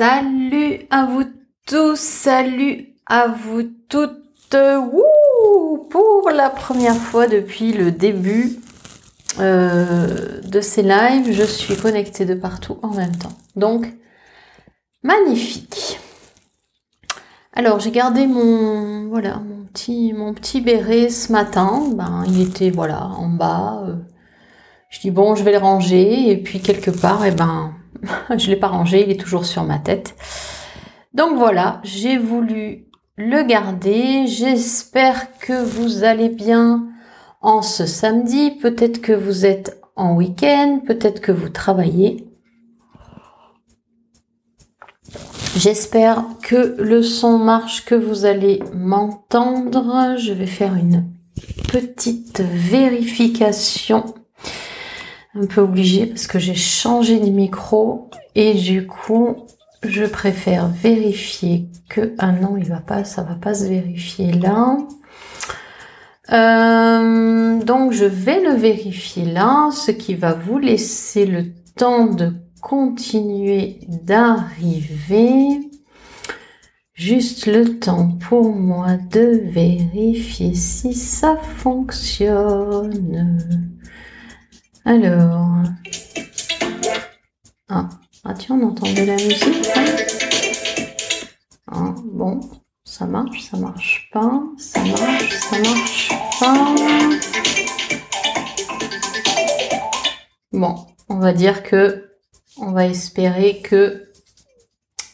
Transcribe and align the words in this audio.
Salut 0.00 0.86
à 0.88 1.04
vous 1.04 1.24
tous, 1.66 2.00
salut 2.00 2.94
à 3.04 3.28
vous 3.28 3.64
toutes. 3.90 4.56
Wouh 4.56 5.88
Pour 5.90 6.30
la 6.30 6.48
première 6.48 6.96
fois 6.96 7.26
depuis 7.26 7.74
le 7.74 7.92
début 7.92 8.56
euh, 9.40 10.40
de 10.40 10.62
ces 10.62 10.80
lives, 10.80 11.30
je 11.30 11.42
suis 11.42 11.76
connectée 11.76 12.24
de 12.24 12.32
partout 12.32 12.78
en 12.80 12.94
même 12.94 13.14
temps. 13.14 13.36
Donc, 13.56 13.92
magnifique. 15.02 16.00
Alors, 17.52 17.78
j'ai 17.78 17.90
gardé 17.90 18.26
mon 18.26 19.06
voilà 19.06 19.36
mon 19.36 19.66
petit 19.66 20.14
mon 20.14 20.32
petit 20.32 20.62
béret 20.62 21.10
ce 21.10 21.30
matin. 21.30 21.82
Ben, 21.94 22.24
il 22.26 22.40
était 22.40 22.70
voilà 22.70 23.04
en 23.04 23.28
bas. 23.28 23.84
Euh, 23.86 23.96
je 24.88 25.00
dis 25.00 25.10
bon, 25.10 25.34
je 25.34 25.42
vais 25.44 25.52
le 25.52 25.58
ranger 25.58 26.30
et 26.30 26.38
puis 26.38 26.60
quelque 26.62 26.90
part, 26.90 27.26
et 27.26 27.28
eh 27.28 27.32
ben 27.32 27.74
je 28.36 28.50
l'ai 28.50 28.56
pas 28.56 28.68
rangé, 28.68 29.04
il 29.04 29.10
est 29.10 29.20
toujours 29.20 29.44
sur 29.44 29.64
ma 29.64 29.78
tête. 29.78 30.14
Donc 31.14 31.36
voilà, 31.36 31.80
j'ai 31.82 32.18
voulu 32.18 32.86
le 33.16 33.42
garder. 33.42 34.26
J'espère 34.26 35.38
que 35.38 35.62
vous 35.62 36.04
allez 36.04 36.28
bien 36.28 36.88
en 37.42 37.62
ce 37.62 37.86
samedi. 37.86 38.52
Peut-être 38.52 39.00
que 39.00 39.12
vous 39.12 39.44
êtes 39.44 39.80
en 39.96 40.14
week-end, 40.14 40.80
peut-être 40.86 41.20
que 41.20 41.32
vous 41.32 41.48
travaillez. 41.48 42.26
J'espère 45.56 46.24
que 46.42 46.76
le 46.78 47.02
son 47.02 47.38
marche, 47.38 47.84
que 47.84 47.96
vous 47.96 48.24
allez 48.24 48.62
m'entendre. 48.72 50.16
Je 50.16 50.32
vais 50.32 50.46
faire 50.46 50.74
une 50.76 51.10
petite 51.68 52.40
vérification 52.40 54.14
un 55.34 55.46
peu 55.46 55.60
obligé 55.60 56.06
parce 56.06 56.26
que 56.26 56.38
j'ai 56.38 56.54
changé 56.54 57.20
de 57.20 57.30
micro 57.30 58.10
et 58.34 58.54
du 58.54 58.86
coup 58.86 59.36
je 59.82 60.04
préfère 60.04 60.68
vérifier 60.68 61.68
que 61.88 62.14
ah 62.18 62.32
non 62.32 62.56
il 62.56 62.66
va 62.66 62.80
pas 62.80 63.04
ça 63.04 63.22
va 63.22 63.34
pas 63.34 63.54
se 63.54 63.64
vérifier 63.64 64.32
là. 64.32 64.76
Euh, 66.32 67.58
donc 67.64 67.92
je 67.92 68.04
vais 68.04 68.40
le 68.40 68.52
vérifier 68.52 69.24
là 69.24 69.70
ce 69.72 69.90
qui 69.90 70.14
va 70.14 70.34
vous 70.34 70.58
laisser 70.58 71.26
le 71.26 71.46
temps 71.76 72.06
de 72.06 72.34
continuer 72.60 73.80
d'arriver. 73.88 75.60
Juste 76.94 77.46
le 77.46 77.78
temps 77.78 78.10
pour 78.28 78.54
moi 78.54 78.98
de 79.10 79.40
vérifier 79.50 80.54
si 80.54 80.92
ça 80.92 81.36
fonctionne 81.56 82.20
alors. 84.84 85.62
Ah, 87.68 87.88
ah 88.24 88.34
tiens, 88.34 88.58
on 88.60 88.68
entend 88.68 88.92
de 88.92 89.02
la 89.02 89.14
musique. 89.14 89.68
Ah, 91.66 91.94
bon, 92.04 92.40
ça 92.84 93.06
marche, 93.06 93.42
ça 93.50 93.56
marche 93.56 94.08
pas, 94.12 94.42
ça 94.58 94.80
marche, 94.84 95.38
ça 95.38 95.58
marche 95.58 96.08
pas. 96.40 96.74
Bon, 100.52 100.86
on 101.08 101.18
va 101.18 101.32
dire 101.32 101.62
que 101.62 102.10
on 102.56 102.72
va 102.72 102.86
espérer 102.86 103.60
que 103.62 104.10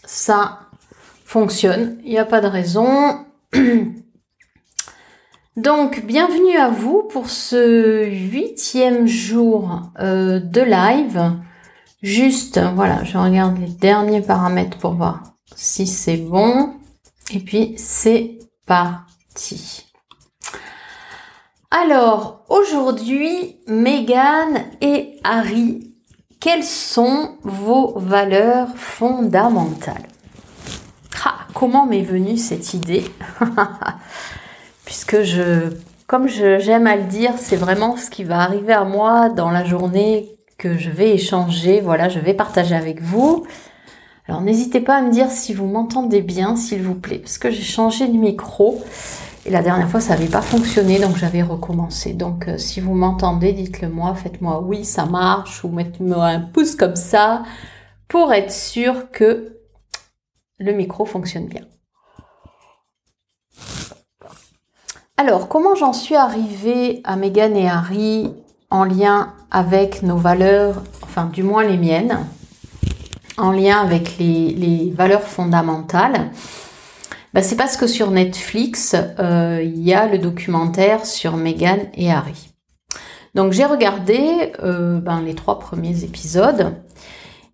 ça 0.04 0.60
fonctionne. 1.24 1.98
Il 2.04 2.10
n'y 2.10 2.18
a 2.18 2.24
pas 2.24 2.40
de 2.40 2.46
raison. 2.46 3.26
Donc, 5.56 6.04
bienvenue 6.04 6.58
à 6.58 6.68
vous 6.68 7.02
pour 7.04 7.30
ce 7.30 8.04
huitième 8.10 9.06
jour 9.06 9.80
euh, 9.98 10.38
de 10.38 10.60
live. 10.60 11.32
Juste, 12.02 12.60
voilà, 12.74 13.04
je 13.04 13.16
regarde 13.16 13.58
les 13.58 13.68
derniers 13.68 14.20
paramètres 14.20 14.76
pour 14.76 14.92
voir 14.92 15.22
si 15.54 15.86
c'est 15.86 16.18
bon. 16.18 16.74
Et 17.32 17.38
puis, 17.38 17.72
c'est 17.78 18.38
parti. 18.66 19.86
Alors, 21.70 22.44
aujourd'hui, 22.50 23.56
Megan 23.66 24.62
et 24.82 25.18
Harry, 25.24 25.90
quelles 26.38 26.64
sont 26.64 27.38
vos 27.44 27.98
valeurs 27.98 28.76
fondamentales? 28.76 30.06
Ah, 31.24 31.46
Comment 31.54 31.86
m'est 31.86 32.02
venue 32.02 32.36
cette 32.36 32.74
idée? 32.74 33.06
puisque 34.86 35.22
je, 35.22 35.74
comme 36.06 36.28
j'aime 36.28 36.86
à 36.86 36.96
le 36.96 37.02
dire, 37.02 37.32
c'est 37.36 37.56
vraiment 37.56 37.98
ce 37.98 38.08
qui 38.08 38.24
va 38.24 38.40
arriver 38.40 38.72
à 38.72 38.84
moi 38.84 39.28
dans 39.28 39.50
la 39.50 39.64
journée 39.64 40.30
que 40.56 40.78
je 40.78 40.88
vais 40.88 41.10
échanger, 41.10 41.82
voilà, 41.82 42.08
je 42.08 42.20
vais 42.20 42.32
partager 42.32 42.74
avec 42.74 43.02
vous. 43.02 43.44
Alors 44.28 44.40
n'hésitez 44.40 44.80
pas 44.80 44.96
à 44.96 45.02
me 45.02 45.10
dire 45.10 45.30
si 45.30 45.52
vous 45.52 45.66
m'entendez 45.66 46.22
bien, 46.22 46.56
s'il 46.56 46.82
vous 46.82 46.94
plaît, 46.94 47.18
parce 47.18 47.36
que 47.36 47.50
j'ai 47.50 47.62
changé 47.62 48.08
de 48.08 48.16
micro 48.16 48.82
et 49.44 49.50
la 49.50 49.62
dernière 49.62 49.88
fois 49.88 50.00
ça 50.00 50.14
n'avait 50.14 50.26
pas 50.26 50.40
fonctionné, 50.40 50.98
donc 50.98 51.16
j'avais 51.16 51.42
recommencé. 51.42 52.12
Donc 52.12 52.48
euh, 52.48 52.56
si 52.56 52.80
vous 52.80 52.94
m'entendez, 52.94 53.52
dites-le 53.52 53.88
moi, 53.88 54.14
faites-moi 54.14 54.62
oui, 54.62 54.84
ça 54.84 55.04
marche, 55.04 55.62
ou 55.64 55.68
mettez-moi 55.68 56.26
un 56.26 56.40
pouce 56.40 56.74
comme 56.74 56.96
ça 56.96 57.42
pour 58.08 58.32
être 58.32 58.52
sûr 58.52 59.10
que 59.10 59.58
le 60.58 60.72
micro 60.72 61.04
fonctionne 61.04 61.46
bien. 61.46 61.62
Alors, 65.18 65.48
comment 65.48 65.74
j'en 65.74 65.94
suis 65.94 66.14
arrivée 66.14 67.00
à 67.04 67.16
Meghan 67.16 67.54
et 67.54 67.66
Harry 67.66 68.34
en 68.68 68.84
lien 68.84 69.32
avec 69.50 70.02
nos 70.02 70.18
valeurs, 70.18 70.82
enfin 71.04 71.24
du 71.24 71.42
moins 71.42 71.64
les 71.64 71.78
miennes, 71.78 72.26
en 73.38 73.50
lien 73.50 73.80
avec 73.80 74.18
les, 74.18 74.92
valeurs 74.94 75.22
fondamentales? 75.22 76.30
Ben, 77.32 77.42
C'est 77.42 77.56
parce 77.56 77.78
que 77.78 77.86
sur 77.86 78.10
Netflix, 78.10 78.94
euh, 79.18 79.62
il 79.64 79.80
y 79.82 79.94
a 79.94 80.06
le 80.06 80.18
documentaire 80.18 81.06
sur 81.06 81.38
Meghan 81.38 81.88
et 81.94 82.12
Harry. 82.12 82.50
Donc 83.34 83.52
j'ai 83.52 83.64
regardé 83.64 84.52
euh, 84.62 85.00
ben, 85.00 85.22
les 85.22 85.34
trois 85.34 85.58
premiers 85.58 86.04
épisodes 86.04 86.74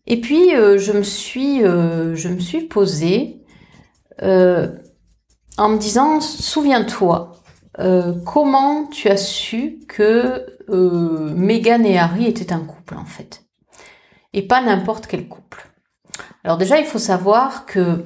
et 0.09 0.21
puis 0.21 0.57
euh, 0.57 0.79
je 0.79 0.91
me 0.91 1.03
suis 1.05 1.61
je 1.61 2.29
me 2.29 2.41
suis 2.41 2.63
posée 2.63 3.41
en 4.21 5.69
me 5.69 5.79
disant 5.79 6.21
souviens-toi 6.21 7.42
euh, 7.79 8.13
comment 8.27 8.87
tu 8.87 9.09
as 9.09 9.17
su 9.17 9.79
que 9.89 10.47
euh, 10.69 11.33
Meghan 11.35 11.85
et 11.85 11.99
Harry 11.99 12.27
étaient 12.27 12.53
un 12.53 12.61
couple 12.61 12.97
en 12.97 13.05
fait? 13.05 13.45
Et 14.35 14.43
pas 14.43 14.61
n'importe 14.61 15.07
quel 15.07 15.29
couple. 15.29 15.69
Alors 16.45 16.59
déjà, 16.59 16.79
il 16.79 16.87
faut 16.87 16.99
savoir 16.99 17.67
que 17.67 18.05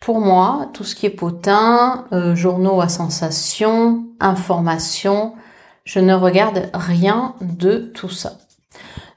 pour 0.00 0.20
moi, 0.20 0.68
tout 0.72 0.84
ce 0.84 0.94
qui 0.94 1.06
est 1.06 1.10
potin, 1.10 2.06
euh, 2.12 2.34
journaux 2.34 2.80
à 2.80 2.88
sensation, 2.88 4.06
information, 4.20 5.34
je 5.84 6.00
ne 6.00 6.14
regarde 6.14 6.70
rien 6.72 7.34
de 7.40 7.78
tout 7.78 8.10
ça. 8.10 8.38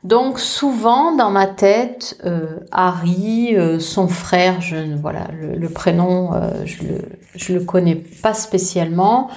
Donc 0.04 0.40
souvent 0.40 1.16
dans 1.16 1.32
ma 1.32 1.48
tête, 1.48 2.18
euh, 2.26 2.60
Harry, 2.72 3.56
son 3.80 4.08
frère, 4.08 4.62
je 4.62 4.96
voilà 4.96 5.28
le, 5.34 5.70
prénom, 5.70 6.32
je 6.66 6.84
le 6.84 7.60
le 7.60 7.66
connais 7.66 7.96
pas 7.96 8.34
spécialement. 8.34 9.30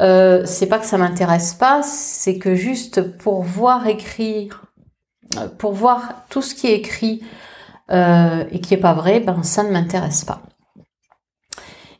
Euh, 0.00 0.42
c'est 0.46 0.66
pas 0.66 0.78
que 0.78 0.86
ça 0.86 0.96
m'intéresse 0.96 1.52
pas, 1.52 1.82
c'est 1.82 2.38
que 2.38 2.54
juste 2.54 3.02
pour 3.18 3.42
voir 3.42 3.86
écrire, 3.86 4.64
euh, 5.36 5.48
pour 5.58 5.72
voir 5.72 6.24
tout 6.30 6.40
ce 6.40 6.54
qui 6.54 6.68
est 6.68 6.76
écrit 6.76 7.22
euh, 7.90 8.44
et 8.50 8.60
qui 8.60 8.74
est 8.74 8.78
pas 8.78 8.94
vrai, 8.94 9.20
ben 9.20 9.42
ça 9.42 9.62
ne 9.62 9.70
m'intéresse 9.70 10.24
pas. 10.24 10.40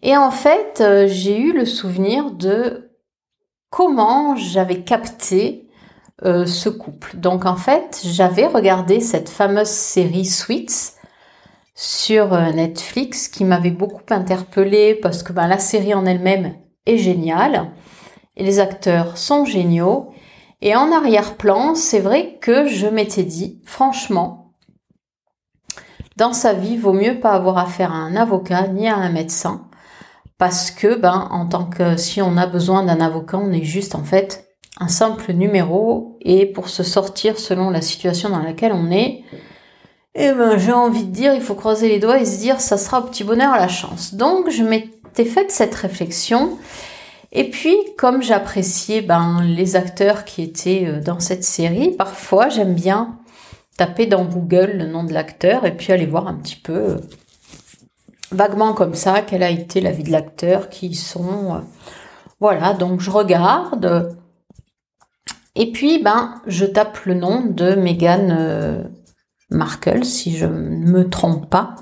Et 0.03 0.17
en 0.17 0.31
fait, 0.31 0.83
j'ai 1.09 1.39
eu 1.39 1.53
le 1.53 1.67
souvenir 1.67 2.31
de 2.31 2.91
comment 3.69 4.35
j'avais 4.35 4.83
capté 4.83 5.69
ce 6.23 6.71
couple. 6.71 7.19
Donc 7.19 7.45
en 7.45 7.57
fait, 7.57 8.01
j'avais 8.05 8.47
regardé 8.47 9.01
cette 9.01 9.29
fameuse 9.29 9.69
série 9.69 10.25
Sweets 10.25 10.95
sur 11.75 12.31
Netflix 12.31 13.29
qui 13.29 13.45
m'avait 13.45 13.71
beaucoup 13.71 14.03
interpellée 14.09 14.95
parce 14.95 15.23
que 15.23 15.35
ben, 15.35 15.49
la 15.49 15.59
série 15.59 15.93
en 15.93 16.07
elle-même 16.07 16.55
est 16.87 16.97
géniale 16.97 17.71
les 18.41 18.61
acteurs 18.61 19.17
sont 19.17 19.45
géniaux. 19.45 20.13
Et 20.63 20.77
en 20.77 20.93
arrière-plan, 20.93 21.75
c'est 21.75 22.01
vrai 22.01 22.39
que 22.41 22.67
je 22.67 22.87
m'étais 22.87 23.23
dit, 23.23 23.61
franchement, 23.65 24.53
dans 26.17 26.35
sa 26.35 26.53
vie, 26.53 26.77
vaut 26.77 26.93
mieux 26.93 27.19
pas 27.19 27.31
avoir 27.31 27.57
affaire 27.57 27.93
à 27.93 27.97
un 27.97 28.15
avocat 28.15 28.67
ni 28.67 28.87
à 28.89 28.97
un 28.97 29.11
médecin, 29.11 29.63
parce 30.37 30.71
que, 30.71 30.97
ben, 30.97 31.29
en 31.31 31.47
tant 31.47 31.65
que 31.65 31.97
si 31.97 32.21
on 32.21 32.37
a 32.37 32.47
besoin 32.47 32.83
d'un 32.83 33.01
avocat, 33.01 33.39
on 33.39 33.53
est 33.53 33.65
juste 33.65 33.95
en 33.95 34.05
fait 34.05 34.49
un 34.79 34.89
simple 34.89 35.33
numéro, 35.33 36.19
et 36.21 36.45
pour 36.45 36.69
se 36.69 36.83
sortir 36.83 37.39
selon 37.39 37.71
la 37.71 37.81
situation 37.81 38.29
dans 38.29 38.43
laquelle 38.43 38.73
on 38.73 38.91
est, 38.91 39.23
eh 40.15 40.33
ben, 40.33 40.59
j'ai 40.59 40.73
envie 40.73 41.05
de 41.05 41.13
dire, 41.13 41.35
il 41.35 41.41
faut 41.41 41.55
croiser 41.55 41.89
les 41.89 41.99
doigts 42.01 42.19
et 42.19 42.27
se 42.27 42.39
dire, 42.39 42.61
ça 42.61 42.77
sera 42.77 43.01
au 43.01 43.05
petit 43.05 43.25
bonheur 43.25 43.53
à 43.53 43.59
la 43.59 43.69
chance. 43.69 44.15
Donc, 44.15 44.51
je 44.51 44.63
m'étais 44.63 45.25
fait 45.25 45.51
cette 45.51 45.75
réflexion 45.75 46.59
et 47.33 47.51
puis, 47.51 47.77
comme 47.97 48.23
j'appréciais 48.23 49.03
ben, 49.03 49.41
les 49.43 49.77
acteurs 49.77 50.25
qui 50.25 50.43
étaient 50.43 50.87
euh, 50.87 51.01
dans 51.01 51.21
cette 51.21 51.45
série, 51.45 51.93
parfois 51.93 52.49
j'aime 52.49 52.75
bien 52.75 53.19
taper 53.77 54.07
dans 54.07 54.25
Google 54.25 54.73
le 54.75 54.87
nom 54.87 55.05
de 55.05 55.13
l'acteur 55.13 55.65
et 55.65 55.77
puis 55.77 55.93
aller 55.93 56.07
voir 56.07 56.27
un 56.27 56.35
petit 56.35 56.57
peu 56.57 56.73
euh, 56.73 56.97
vaguement 58.33 58.75
comme 58.75 58.95
ça 58.95 59.23
quelle 59.23 59.45
a 59.45 59.51
été 59.51 59.81
la 59.81 59.93
vie 59.93 60.03
de 60.03 60.11
l'acteur, 60.11 60.69
qui 60.71 60.89
ils 60.89 60.97
sont. 60.97 61.55
euh, 61.55 61.61
voilà, 62.41 62.75
donc 62.75 63.01
je 63.01 63.11
regarde. 63.11 64.17
Et 65.55 65.73
puis, 65.73 66.03
ben, 66.03 66.41
je 66.47 66.65
tape 66.65 67.05
le 67.05 67.15
nom 67.15 67.45
de 67.45 67.75
Meghan 67.75 68.85
Markle, 69.51 70.05
si 70.05 70.37
je 70.37 70.47
ne 70.47 70.91
me 70.91 71.11
trompe 71.11 71.51
pas. 71.51 71.75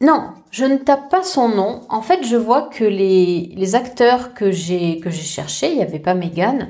Non, 0.00 0.34
je 0.54 0.64
ne 0.64 0.76
tape 0.76 1.10
pas 1.10 1.24
son 1.24 1.48
nom. 1.48 1.80
En 1.88 2.00
fait, 2.00 2.24
je 2.24 2.36
vois 2.36 2.68
que 2.68 2.84
les, 2.84 3.52
les 3.56 3.74
acteurs 3.74 4.34
que 4.34 4.52
j'ai 4.52 5.00
que 5.00 5.10
j'ai 5.10 5.24
cherchés, 5.24 5.70
il 5.70 5.78
n'y 5.78 5.82
avait 5.82 5.98
pas 5.98 6.14
Meghan. 6.14 6.68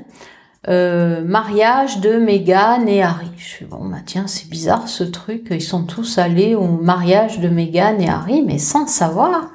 Euh, 0.67 1.23
mariage 1.23 1.99
de 1.99 2.17
Meghan 2.17 2.87
et 2.87 3.03
Harry. 3.03 3.29
Je 3.37 3.45
suis 3.45 3.65
bon, 3.65 3.87
bah 3.87 3.99
tiens, 4.03 4.25
c'est 4.25 4.49
bizarre 4.49 4.87
ce 4.87 5.03
truc. 5.03 5.49
Ils 5.51 5.61
sont 5.61 5.83
tous 5.85 6.17
allés 6.17 6.55
au 6.55 6.65
mariage 6.65 7.39
de 7.39 7.47
Meghan 7.47 7.99
et 7.99 8.09
Harry, 8.09 8.41
mais 8.41 8.57
sans 8.57 8.87
savoir 8.87 9.51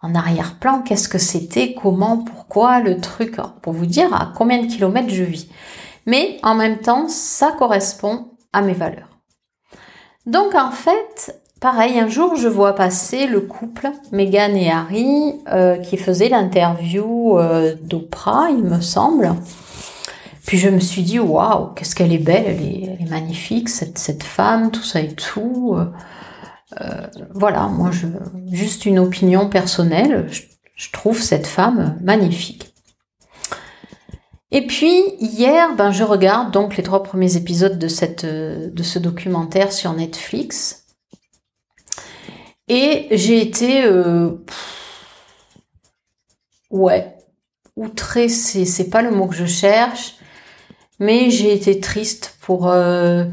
en 0.00 0.14
arrière-plan 0.14 0.82
qu'est-ce 0.82 1.08
que 1.08 1.18
c'était, 1.18 1.74
comment, 1.74 2.18
pourquoi 2.18 2.78
le 2.78 3.00
truc. 3.00 3.34
Pour 3.62 3.72
vous 3.72 3.86
dire 3.86 4.14
à 4.14 4.32
combien 4.36 4.62
de 4.62 4.68
kilomètres 4.68 5.10
je 5.12 5.24
vis. 5.24 5.50
Mais 6.06 6.38
en 6.44 6.54
même 6.54 6.78
temps, 6.78 7.08
ça 7.08 7.50
correspond 7.50 8.28
à 8.52 8.62
mes 8.62 8.74
valeurs. 8.74 9.18
Donc 10.24 10.54
en 10.54 10.70
fait, 10.70 11.42
pareil, 11.60 11.98
un 11.98 12.08
jour 12.08 12.36
je 12.36 12.48
vois 12.48 12.74
passer 12.74 13.26
le 13.26 13.40
couple 13.40 13.90
Meghan 14.12 14.54
et 14.54 14.70
Harry 14.70 15.34
euh, 15.48 15.76
qui 15.78 15.96
faisait 15.96 16.28
l'interview 16.28 17.38
euh, 17.38 17.74
d'Oprah, 17.82 18.50
il 18.50 18.64
me 18.64 18.80
semble. 18.80 19.34
Puis 20.46 20.58
je 20.58 20.68
me 20.68 20.78
suis 20.78 21.02
dit, 21.02 21.18
waouh, 21.18 21.72
qu'est-ce 21.74 21.96
qu'elle 21.96 22.12
est 22.12 22.18
belle, 22.18 22.44
elle 22.46 22.62
est, 22.62 23.10
magnifique, 23.10 23.68
cette, 23.68 23.98
cette 23.98 24.22
femme, 24.22 24.70
tout 24.70 24.82
ça 24.82 25.00
et 25.00 25.12
tout. 25.12 25.76
Euh, 26.80 27.06
voilà, 27.34 27.66
moi, 27.66 27.90
je, 27.90 28.06
juste 28.52 28.86
une 28.86 29.00
opinion 29.00 29.48
personnelle, 29.48 30.28
je, 30.30 30.42
je 30.76 30.92
trouve 30.92 31.20
cette 31.20 31.48
femme 31.48 31.98
magnifique. 32.00 32.72
Et 34.52 34.66
puis 34.66 35.02
hier, 35.18 35.74
ben, 35.74 35.90
je 35.90 36.04
regarde 36.04 36.52
donc 36.52 36.76
les 36.76 36.84
trois 36.84 37.02
premiers 37.02 37.36
épisodes 37.36 37.78
de, 37.78 37.88
cette, 37.88 38.24
de 38.24 38.82
ce 38.82 38.98
documentaire 38.98 39.72
sur 39.72 39.92
Netflix. 39.92 40.85
Et 42.68 43.08
j'ai 43.10 43.40
été... 43.40 43.84
euh, 43.84 44.30
ouais, 46.70 47.16
outrée, 47.76 48.28
c'est, 48.28 48.64
c'est 48.64 48.90
pas 48.90 49.02
le 49.02 49.10
mot 49.10 49.26
que 49.28 49.34
je 49.36 49.46
cherche, 49.46 50.16
mais 50.98 51.30
j'ai 51.30 51.52
été 51.52 51.80
triste 51.80 52.36
pour 52.40 52.68
euh, 52.68 53.24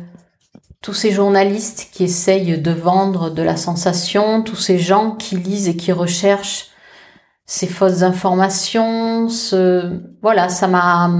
tous 0.81 0.93
ces 0.93 1.11
journalistes 1.11 1.89
qui 1.91 2.03
essayent 2.03 2.59
de 2.59 2.71
vendre 2.71 3.29
de 3.29 3.41
la 3.41 3.57
sensation, 3.57 4.43
tous 4.43 4.55
ces 4.57 4.77
gens 4.79 5.11
qui 5.15 5.37
lisent 5.37 5.67
et 5.69 5.77
qui 5.77 5.91
recherchent 5.91 6.67
ces 7.45 7.67
fausses 7.67 8.03
informations, 8.03 9.29
ce... 9.29 10.01
voilà, 10.21 10.49
ça 10.49 10.67
m'a, 10.67 11.11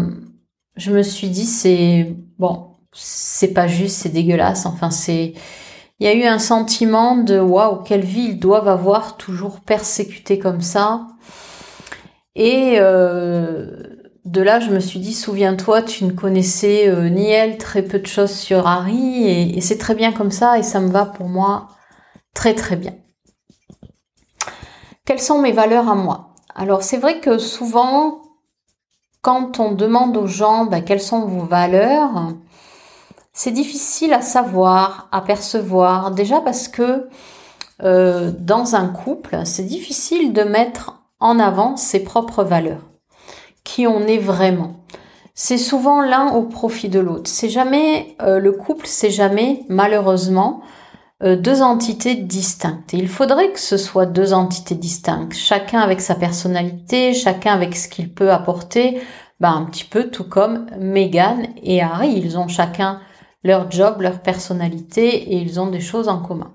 je 0.78 0.92
me 0.92 1.04
suis 1.04 1.30
dit 1.30 1.46
c'est 1.46 2.16
bon, 2.40 2.78
c'est 2.94 3.54
pas 3.54 3.68
juste, 3.68 3.98
c'est 3.98 4.10
dégueulasse. 4.10 4.66
Enfin, 4.66 4.90
c'est, 4.92 5.34
il 6.00 6.08
y 6.08 6.10
a 6.10 6.14
eu 6.14 6.24
un 6.24 6.40
sentiment 6.40 7.16
de 7.16 7.40
waouh, 7.40 7.84
quelle 7.84 8.04
vie 8.04 8.30
ils 8.30 8.40
doivent 8.40 8.68
avoir 8.68 9.18
toujours 9.18 9.60
persécutés 9.60 10.40
comme 10.40 10.62
ça. 10.62 11.08
Et 12.36 12.76
euh, 12.80 13.94
de 14.26 14.42
là, 14.42 14.60
je 14.60 14.72
me 14.72 14.80
suis 14.80 15.00
dit, 15.00 15.14
souviens-toi, 15.14 15.84
tu 15.84 16.06
ne 16.06 16.12
connaissais 16.12 16.90
euh, 16.90 17.10
ni 17.10 17.30
elle, 17.30 17.58
très 17.58 17.84
peu 17.84 18.00
de 18.00 18.08
choses 18.08 18.32
sur 18.32 18.68
Harry, 18.68 19.56
et, 19.56 19.62
c'est 19.62 19.78
très 19.78 19.96
bien 19.96 20.12
comme 20.12 20.32
ça, 20.32 20.58
et 20.58 20.64
ça 20.64 20.80
me 20.80 20.90
va 20.90 21.06
pour 21.06 21.28
moi 21.28 21.68
très 22.34 22.56
très 22.56 22.76
bien. 22.76 22.96
Quelles 25.06 25.20
sont 25.20 25.40
mes 25.40 25.52
valeurs 25.52 25.90
à 25.90 25.96
moi? 25.96 26.34
Alors 26.56 26.84
c'est 26.84 26.98
vrai 26.98 27.20
que 27.20 27.38
souvent, 27.38 28.22
quand 29.22 29.60
on 29.60 29.74
demande 29.74 30.16
aux 30.18 30.28
gens 30.28 30.66
ben, 30.66 30.82
quelles 30.82 31.02
sont 31.02 31.26
vos 31.26 31.46
valeurs, 31.46 32.34
c'est 33.34 33.52
difficile 33.52 34.14
à 34.14 34.22
savoir, 34.22 35.10
à 35.12 35.22
percevoir. 35.22 36.12
Déjà 36.12 36.40
parce 36.40 36.68
que 36.68 37.10
euh, 37.82 38.32
dans 38.38 38.76
un 38.76 38.88
couple, 38.88 39.40
c'est 39.44 39.66
difficile 39.66 40.34
de 40.34 40.44
mettre 40.44 41.04
en 41.20 41.40
avant 41.40 41.76
ses 41.76 42.04
propres 42.04 42.44
valeurs, 42.44 42.92
qui 43.64 43.88
on 43.88 44.02
est 44.02 44.20
vraiment. 44.20 44.86
C'est 45.34 45.58
souvent 45.58 46.02
l'un 46.02 46.34
au 46.34 46.44
profit 46.44 46.90
de 46.90 47.00
l'autre. 47.00 47.30
C'est 47.30 47.50
jamais 47.50 48.16
euh, 48.22 48.40
le 48.40 48.52
couple, 48.52 48.86
c'est 48.86 49.10
jamais 49.10 49.66
malheureusement 49.68 50.62
euh, 51.24 51.36
deux 51.36 51.64
entités 51.64 52.14
distinctes. 52.14 52.94
Et 52.94 52.98
il 52.98 53.08
faudrait 53.08 53.52
que 53.52 53.60
ce 53.60 53.78
soit 53.78 54.06
deux 54.06 54.34
entités 54.34 54.76
distinctes, 54.76 55.34
chacun 55.34 55.80
avec 55.80 56.02
sa 56.02 56.14
personnalité, 56.14 57.16
chacun 57.16 57.54
avec 57.54 57.76
ce 57.76 57.88
qu'il 57.88 58.14
peut 58.14 58.32
apporter, 58.32 59.02
ben, 59.40 59.54
un 59.54 59.66
petit 59.66 59.86
peu 59.86 60.12
tout 60.12 60.30
comme 60.30 60.68
Meghan 60.78 61.40
et 61.64 61.82
Harry. 61.82 62.14
Ils 62.16 62.38
ont 62.38 62.48
chacun 62.48 63.00
leur 63.44 63.70
job, 63.70 64.02
leur 64.02 64.22
personnalité 64.22 65.34
et 65.34 65.38
ils 65.38 65.60
ont 65.60 65.68
des 65.68 65.82
choses 65.82 66.08
en 66.08 66.20
commun. 66.20 66.52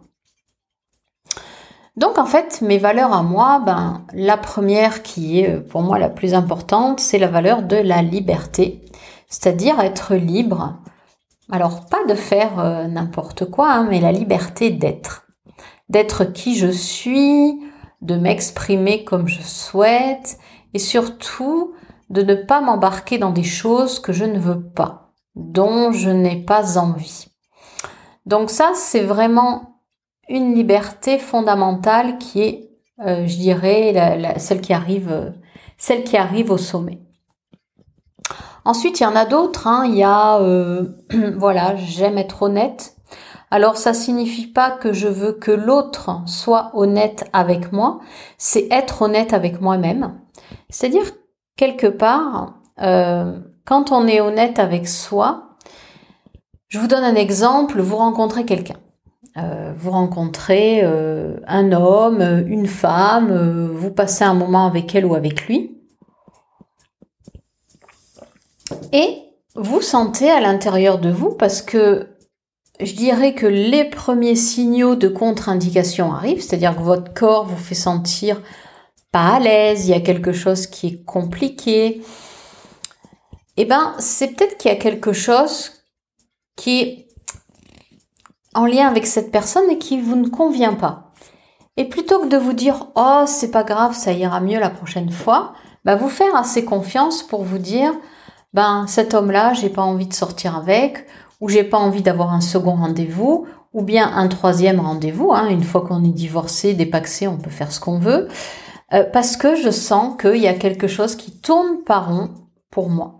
Donc 1.97 2.16
en 2.16 2.26
fait, 2.26 2.62
mes 2.62 2.78
valeurs 2.78 3.12
à 3.12 3.23
moi, 3.23 3.61
ben, 3.64 4.04
la 4.14 4.37
première 4.37 5.02
qui 5.02 5.40
est 5.40 5.59
pour 5.59 5.83
moi 5.83 5.99
la 5.99 6.09
plus 6.09 6.33
importante, 6.33 7.00
c'est 7.00 7.18
la 7.18 7.26
valeur 7.26 7.62
de 7.62 7.76
la 7.76 8.02
liberté, 8.02 8.80
c'est-à-dire 9.28 9.80
être 9.80 10.14
libre. 10.14 10.76
Alors 11.50 11.87
pas 11.87 12.04
de 12.09 12.14
faire 12.14 12.61
euh, 12.61 12.87
n'importe 12.87 13.50
quoi, 13.50 13.73
hein, 13.73 13.87
mais 13.90 14.00
la 14.00 14.12
liberté 14.12 14.71
d'être. 14.71 15.26
D'être 15.88 16.25
qui 16.25 16.57
je 16.57 16.68
suis, 16.68 17.59
de 18.00 18.14
m'exprimer 18.14 19.02
comme 19.02 19.26
je 19.26 19.42
souhaite, 19.42 20.38
et 20.75 20.78
surtout 20.78 21.73
de 22.11 22.23
ne 22.23 22.35
pas 22.35 22.61
m'embarquer 22.61 23.18
dans 23.18 23.30
des 23.30 23.42
choses 23.42 23.99
que 23.99 24.12
je 24.12 24.25
ne 24.25 24.38
veux 24.38 24.62
pas, 24.62 25.07
dont 25.38 25.92
je 25.92 26.11
n'ai 26.11 26.37
pas 26.37 26.78
envie. 26.78 27.28
Donc 28.26 28.50
ça, 28.50 28.73
c'est 28.75 29.04
vraiment 29.04 29.80
une 30.28 30.54
liberté 30.54 31.18
fondamentale 31.18 32.18
qui 32.18 32.42
est, 32.42 32.71
euh, 33.00 33.26
je 33.26 33.37
dirais, 33.37 33.95
celle 34.38 34.61
qui 34.61 34.75
arrive, 34.75 35.11
euh, 35.11 35.30
celle 35.78 36.04
qui 36.04 36.16
arrive 36.16 36.50
au 36.50 36.59
sommet. 36.59 37.00
Ensuite, 38.64 39.00
il 39.00 39.04
y 39.04 39.07
en 39.07 39.16
a 39.16 39.25
d'autres. 39.25 39.66
Hein. 39.66 39.85
Il 39.87 39.95
y 39.95 40.02
a, 40.02 40.38
euh, 40.40 40.88
voilà, 41.37 41.76
j'aime 41.76 42.18
être 42.18 42.42
honnête. 42.42 42.97
Alors, 43.50 43.78
ça 43.78 43.95
signifie 43.95 44.49
pas 44.49 44.71
que 44.71 44.92
je 44.92 45.09
veux 45.09 45.33
que 45.33 45.52
l'autre 45.52 46.21
soit 46.26 46.71
honnête 46.75 47.25
avec 47.33 47.73
moi. 47.73 48.00
C'est 48.37 48.68
être 48.71 49.02
honnête 49.02 49.33
avec 49.33 49.62
moi-même. 49.62 50.21
C'est-à-dire 50.68 51.07
quelque 51.57 51.87
part, 51.87 52.57
quand 53.68 53.92
on 53.92 54.06
est 54.06 54.22
honnête 54.22 54.58
avec 54.58 54.88
soi, 54.88 55.50
je 56.68 56.78
vous 56.78 56.87
donne 56.87 57.04
un 57.04 57.14
exemple. 57.14 57.82
Vous 57.82 57.96
rencontrez 57.96 58.46
quelqu'un. 58.46 58.78
Euh, 59.37 59.75
vous 59.76 59.90
rencontrez 59.90 60.80
euh, 60.82 61.37
un 61.46 61.72
homme, 61.72 62.22
une 62.46 62.66
femme, 62.66 63.30
euh, 63.30 63.68
vous 63.70 63.90
passez 63.90 64.25
un 64.25 64.32
moment 64.32 64.66
avec 64.66 64.94
elle 64.94 65.04
ou 65.04 65.14
avec 65.14 65.46
lui, 65.46 65.76
et 68.92 69.18
vous 69.54 69.82
sentez 69.82 70.30
à 70.30 70.40
l'intérieur 70.40 70.98
de 70.98 71.10
vous, 71.10 71.34
parce 71.34 71.60
que 71.60 72.08
je 72.80 72.94
dirais 72.94 73.34
que 73.34 73.46
les 73.46 73.84
premiers 73.84 74.34
signaux 74.34 74.96
de 74.96 75.08
contre-indication 75.08 76.12
arrivent, 76.12 76.40
c'est-à-dire 76.40 76.75
que 76.75 76.82
votre 76.82 77.12
corps 77.12 77.46
vous 77.46 77.56
fait 77.56 77.75
sentir 77.75 78.40
pas 79.12 79.34
à 79.34 79.40
l'aise, 79.40 79.87
il 79.87 79.90
y 79.90 79.94
a 79.94 80.00
quelque 80.00 80.32
chose 80.32 80.66
qui 80.66 80.87
est 80.87 81.04
compliqué, 81.04 82.02
et 83.58 83.64
ben 83.64 83.92
c'est 83.98 84.28
peut-être 84.28 84.56
qu'il 84.56 84.70
y 84.70 84.74
a 84.74 84.78
quelque 84.78 85.12
chose 85.12 85.72
qui 86.56 86.80
est 86.80 87.08
en 88.54 88.64
lien 88.64 88.86
avec 88.86 89.04
cette 89.06 89.30
personne 89.30 89.68
et 89.68 89.78
qui 89.78 90.00
vous 90.00 90.16
ne 90.16 90.28
convient 90.28 90.74
pas. 90.74 91.12
Et 91.76 91.84
plutôt 91.84 92.20
que 92.20 92.28
de 92.28 92.38
vous 92.38 92.54
dire 92.54 92.86
oh 92.94 93.24
c'est 93.26 93.50
pas 93.50 93.64
grave, 93.64 93.94
ça 93.94 94.12
ira 94.12 94.40
mieux 94.40 94.60
la 94.60 94.70
prochaine 94.70 95.10
fois, 95.10 95.52
bah 95.84 95.96
vous 95.96 96.08
faire 96.08 96.34
assez 96.36 96.64
confiance 96.64 97.22
pour 97.22 97.42
vous 97.42 97.58
dire 97.58 97.92
ben 98.54 98.86
cet 98.86 99.12
homme-là, 99.12 99.52
j'ai 99.54 99.68
pas 99.70 99.82
envie 99.82 100.06
de 100.06 100.14
sortir 100.14 100.56
avec, 100.56 101.06
ou 101.40 101.48
j'ai 101.48 101.64
pas 101.64 101.78
envie 101.78 102.02
d'avoir 102.02 102.32
un 102.32 102.40
second 102.40 102.76
rendez-vous, 102.76 103.46
ou 103.72 103.82
bien 103.82 104.10
un 104.14 104.28
troisième 104.28 104.80
rendez-vous. 104.80 105.32
Hein, 105.32 105.48
une 105.48 105.64
fois 105.64 105.82
qu'on 105.82 106.04
est 106.04 106.08
divorcé, 106.08 106.74
dépaxé, 106.74 107.28
on 107.28 107.36
peut 107.36 107.50
faire 107.50 107.72
ce 107.72 107.80
qu'on 107.80 107.98
veut, 107.98 108.28
euh, 108.94 109.04
parce 109.12 109.36
que 109.36 109.56
je 109.56 109.70
sens 109.70 110.16
qu'il 110.20 110.38
y 110.38 110.48
a 110.48 110.54
quelque 110.54 110.86
chose 110.86 111.16
qui 111.16 111.40
tourne 111.40 111.82
par 111.84 112.08
rond 112.08 112.30
pour 112.70 112.88
moi. 112.88 113.17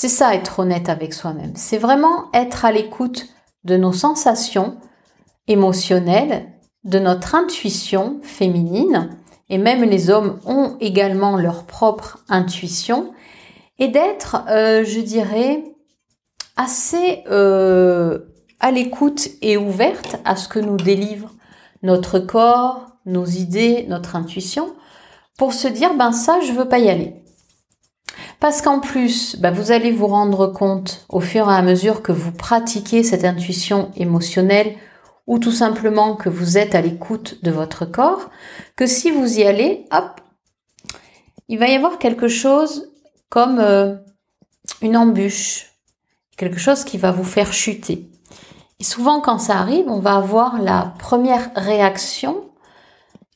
C'est 0.00 0.08
ça 0.08 0.32
être 0.36 0.60
honnête 0.60 0.88
avec 0.88 1.12
soi-même. 1.12 1.54
C'est 1.56 1.76
vraiment 1.76 2.30
être 2.32 2.64
à 2.64 2.70
l'écoute 2.70 3.26
de 3.64 3.76
nos 3.76 3.92
sensations 3.92 4.76
émotionnelles, 5.48 6.52
de 6.84 7.00
notre 7.00 7.34
intuition 7.34 8.20
féminine, 8.22 9.18
et 9.48 9.58
même 9.58 9.82
les 9.82 10.08
hommes 10.08 10.38
ont 10.46 10.76
également 10.78 11.36
leur 11.36 11.64
propre 11.64 12.20
intuition, 12.28 13.12
et 13.80 13.88
d'être, 13.88 14.44
euh, 14.48 14.84
je 14.84 15.00
dirais, 15.00 15.64
assez 16.56 17.24
euh, 17.28 18.20
à 18.60 18.70
l'écoute 18.70 19.26
et 19.42 19.56
ouverte 19.56 20.20
à 20.24 20.36
ce 20.36 20.46
que 20.46 20.60
nous 20.60 20.76
délivre 20.76 21.34
notre 21.82 22.20
corps, 22.20 22.86
nos 23.04 23.26
idées, 23.26 23.84
notre 23.88 24.14
intuition, 24.14 24.76
pour 25.36 25.52
se 25.52 25.66
dire, 25.66 25.94
ben 25.94 26.12
ça, 26.12 26.38
je 26.40 26.52
veux 26.52 26.68
pas 26.68 26.78
y 26.78 26.88
aller. 26.88 27.24
Parce 28.40 28.62
qu'en 28.62 28.80
plus, 28.80 29.36
ben, 29.36 29.50
vous 29.50 29.72
allez 29.72 29.90
vous 29.90 30.06
rendre 30.06 30.46
compte 30.46 31.04
au 31.08 31.20
fur 31.20 31.50
et 31.50 31.54
à 31.54 31.62
mesure 31.62 32.02
que 32.02 32.12
vous 32.12 32.32
pratiquez 32.32 33.02
cette 33.02 33.24
intuition 33.24 33.90
émotionnelle 33.96 34.76
ou 35.26 35.38
tout 35.38 35.52
simplement 35.52 36.16
que 36.16 36.28
vous 36.28 36.56
êtes 36.56 36.74
à 36.74 36.80
l'écoute 36.80 37.44
de 37.44 37.50
votre 37.50 37.84
corps, 37.84 38.30
que 38.76 38.86
si 38.86 39.10
vous 39.10 39.38
y 39.38 39.44
allez, 39.44 39.84
hop, 39.92 40.20
il 41.48 41.58
va 41.58 41.68
y 41.68 41.74
avoir 41.74 41.98
quelque 41.98 42.28
chose 42.28 42.90
comme 43.28 43.58
euh, 43.58 43.96
une 44.80 44.96
embûche, 44.96 45.74
quelque 46.36 46.58
chose 46.58 46.84
qui 46.84 46.96
va 46.96 47.12
vous 47.12 47.24
faire 47.24 47.52
chuter. 47.52 48.10
Et 48.80 48.84
souvent 48.84 49.20
quand 49.20 49.38
ça 49.38 49.58
arrive, 49.58 49.88
on 49.88 50.00
va 50.00 50.16
avoir 50.16 50.62
la 50.62 50.94
première 50.98 51.50
réaction 51.54 52.48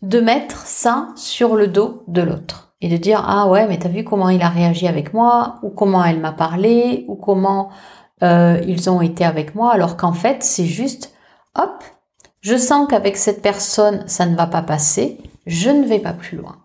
de 0.00 0.20
mettre 0.20 0.66
ça 0.66 1.08
sur 1.16 1.56
le 1.56 1.68
dos 1.68 2.04
de 2.08 2.22
l'autre 2.22 2.71
et 2.82 2.88
de 2.88 2.96
dire 2.98 3.24
ah 3.26 3.48
ouais 3.48 3.66
mais 3.66 3.78
t'as 3.78 3.88
vu 3.88 4.04
comment 4.04 4.28
il 4.28 4.42
a 4.42 4.50
réagi 4.50 4.86
avec 4.86 5.14
moi 5.14 5.58
ou 5.62 5.70
comment 5.70 6.04
elle 6.04 6.20
m'a 6.20 6.32
parlé 6.32 7.06
ou 7.08 7.14
comment 7.14 7.70
euh, 8.22 8.60
ils 8.66 8.90
ont 8.90 9.00
été 9.00 9.24
avec 9.24 9.54
moi 9.54 9.72
alors 9.72 9.96
qu'en 9.96 10.12
fait 10.12 10.42
c'est 10.42 10.66
juste 10.66 11.14
hop 11.54 11.82
je 12.42 12.56
sens 12.56 12.88
qu'avec 12.88 13.16
cette 13.16 13.40
personne 13.40 14.04
ça 14.06 14.26
ne 14.26 14.36
va 14.36 14.46
pas 14.46 14.62
passer 14.62 15.18
je 15.46 15.70
ne 15.70 15.84
vais 15.84 15.98
pas 15.98 16.12
plus 16.12 16.36
loin. 16.36 16.56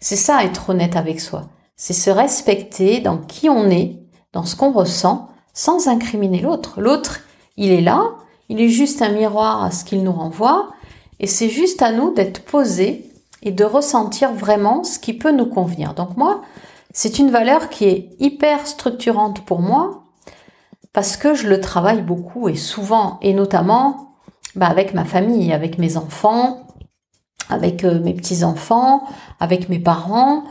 C'est 0.00 0.16
ça 0.16 0.44
être 0.44 0.70
honnête 0.70 0.96
avec 0.96 1.20
soi. 1.20 1.48
C'est 1.76 1.92
se 1.92 2.10
respecter 2.10 3.00
dans 3.00 3.18
qui 3.18 3.50
on 3.50 3.68
est 3.68 3.98
dans 4.32 4.44
ce 4.44 4.56
qu'on 4.56 4.72
ressent 4.72 5.28
sans 5.52 5.88
incriminer 5.88 6.40
l'autre. 6.40 6.80
L'autre 6.80 7.20
il 7.56 7.72
est 7.72 7.80
là 7.80 8.02
il 8.48 8.60
est 8.60 8.68
juste 8.68 9.02
un 9.02 9.08
miroir 9.08 9.64
à 9.64 9.70
ce 9.70 9.84
qu'il 9.84 10.04
nous 10.04 10.12
renvoie 10.12 10.68
et 11.18 11.26
c'est 11.26 11.48
juste 11.48 11.82
à 11.82 11.90
nous 11.90 12.14
d'être 12.14 12.44
posés 12.44 13.10
et 13.46 13.52
de 13.52 13.64
ressentir 13.64 14.32
vraiment 14.32 14.82
ce 14.84 14.98
qui 14.98 15.14
peut 15.14 15.30
nous 15.30 15.46
convenir. 15.46 15.94
Donc 15.94 16.16
moi, 16.16 16.42
c'est 16.92 17.18
une 17.18 17.30
valeur 17.30 17.70
qui 17.70 17.84
est 17.84 18.10
hyper 18.18 18.66
structurante 18.66 19.44
pour 19.44 19.60
moi 19.60 20.02
parce 20.92 21.16
que 21.16 21.34
je 21.34 21.46
le 21.46 21.60
travaille 21.60 22.02
beaucoup 22.02 22.48
et 22.48 22.56
souvent, 22.56 23.18
et 23.22 23.34
notamment 23.34 24.14
bah, 24.56 24.66
avec 24.66 24.94
ma 24.94 25.04
famille, 25.04 25.52
avec 25.52 25.78
mes 25.78 25.96
enfants, 25.96 26.66
avec 27.48 27.84
euh, 27.84 28.00
mes 28.00 28.14
petits-enfants, 28.14 29.04
avec 29.38 29.68
mes 29.68 29.78
parents. 29.78 30.44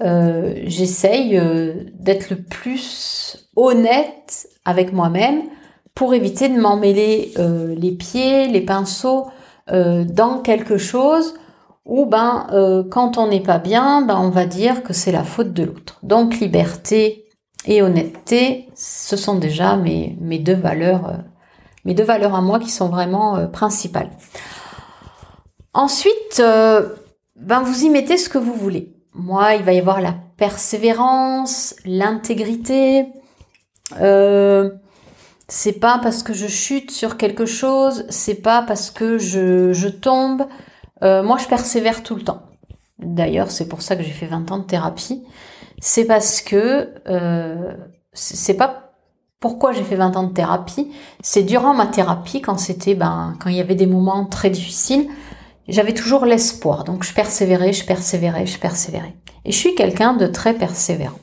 Euh, 0.00 0.54
j'essaye 0.64 1.36
euh, 1.36 1.74
d'être 1.94 2.30
le 2.30 2.40
plus 2.40 3.50
honnête 3.56 4.48
avec 4.64 4.92
moi-même 4.92 5.42
pour 5.94 6.14
éviter 6.14 6.48
de 6.48 6.60
m'emmêler 6.60 7.34
les 7.76 7.90
pieds, 7.90 8.46
les 8.46 8.60
pinceaux 8.60 9.26
dans 9.66 10.38
quelque 10.44 10.78
chose 10.78 11.34
ou 11.88 12.04
ben 12.04 12.46
euh, 12.52 12.84
quand 12.88 13.16
on 13.16 13.26
n'est 13.28 13.42
pas 13.42 13.58
bien, 13.58 14.02
ben 14.02 14.16
on 14.18 14.28
va 14.28 14.44
dire 14.44 14.82
que 14.82 14.92
c'est 14.92 15.10
la 15.10 15.24
faute 15.24 15.54
de 15.54 15.64
l'autre. 15.64 15.98
Donc 16.02 16.38
liberté 16.38 17.24
et 17.64 17.82
honnêteté, 17.82 18.68
ce 18.76 19.16
sont 19.16 19.36
déjà 19.36 19.76
mes, 19.76 20.16
mes 20.20 20.38
deux 20.38 20.54
valeurs, 20.54 21.08
euh, 21.08 21.16
mes 21.86 21.94
deux 21.94 22.04
valeurs 22.04 22.34
à 22.34 22.42
moi 22.42 22.60
qui 22.60 22.70
sont 22.70 22.90
vraiment 22.90 23.36
euh, 23.36 23.46
principales. 23.46 24.10
Ensuite, 25.72 26.42
ben 27.36 27.60
vous 27.62 27.84
y 27.84 27.90
mettez 27.90 28.16
ce 28.16 28.28
que 28.28 28.38
vous 28.38 28.54
voulez. 28.54 28.96
Moi, 29.14 29.54
il 29.54 29.62
va 29.62 29.72
y 29.72 29.78
avoir 29.78 30.00
la 30.00 30.14
persévérance, 30.36 31.76
l'intégrité. 31.84 33.06
c'est 35.48 35.80
pas 35.80 36.00
parce 36.02 36.22
que 36.22 36.34
je 36.34 36.46
chute 36.48 36.90
sur 36.90 37.16
quelque 37.16 37.46
chose, 37.46 38.06
c'est 38.08 38.42
pas 38.42 38.62
parce 38.62 38.90
que 38.90 39.18
je, 39.18 39.72
je 39.72 39.88
tombe, 39.88 40.46
euh, 41.02 41.22
moi, 41.22 41.38
je 41.38 41.46
persévère 41.46 42.02
tout 42.02 42.14
le 42.14 42.22
temps. 42.22 42.42
D'ailleurs, 42.98 43.50
c'est 43.50 43.68
pour 43.68 43.82
ça 43.82 43.96
que 43.96 44.02
j'ai 44.02 44.10
fait 44.10 44.26
20 44.26 44.50
ans 44.50 44.58
de 44.58 44.64
thérapie. 44.64 45.24
C'est 45.80 46.04
parce 46.04 46.40
que 46.40 46.94
euh, 47.06 47.74
c'est 48.12 48.54
pas 48.54 48.92
pourquoi 49.40 49.72
j'ai 49.72 49.84
fait 49.84 49.94
20 49.94 50.16
ans 50.16 50.24
de 50.24 50.32
thérapie. 50.32 50.92
C'est 51.20 51.44
durant 51.44 51.74
ma 51.74 51.86
thérapie, 51.86 52.40
quand 52.40 52.58
c'était, 52.58 52.94
ben, 52.94 53.36
quand 53.40 53.50
il 53.50 53.56
y 53.56 53.60
avait 53.60 53.76
des 53.76 53.86
moments 53.86 54.24
très 54.26 54.50
difficiles, 54.50 55.08
j'avais 55.68 55.94
toujours 55.94 56.24
l'espoir. 56.24 56.84
Donc, 56.84 57.04
je 57.04 57.14
persévérais, 57.14 57.72
je 57.72 57.84
persévérais, 57.84 58.46
je 58.46 58.58
persévérais. 58.58 59.16
Et 59.44 59.52
je 59.52 59.56
suis 59.56 59.74
quelqu'un 59.74 60.14
de 60.14 60.26
très 60.26 60.54
persévérant. 60.54 61.20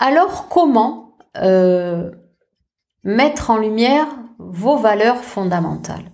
Alors, 0.00 0.48
comment 0.48 1.16
euh, 1.36 2.10
mettre 3.04 3.50
en 3.50 3.58
lumière 3.58 4.08
vos 4.38 4.76
valeurs 4.76 5.22
fondamentales? 5.22 6.11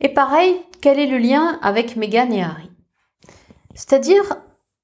Et 0.00 0.08
pareil, 0.08 0.56
quel 0.80 0.98
est 0.98 1.06
le 1.06 1.18
lien 1.18 1.58
avec 1.62 1.96
Meghan 1.96 2.30
et 2.30 2.42
Harry? 2.42 2.70
C'est-à-dire, 3.74 4.36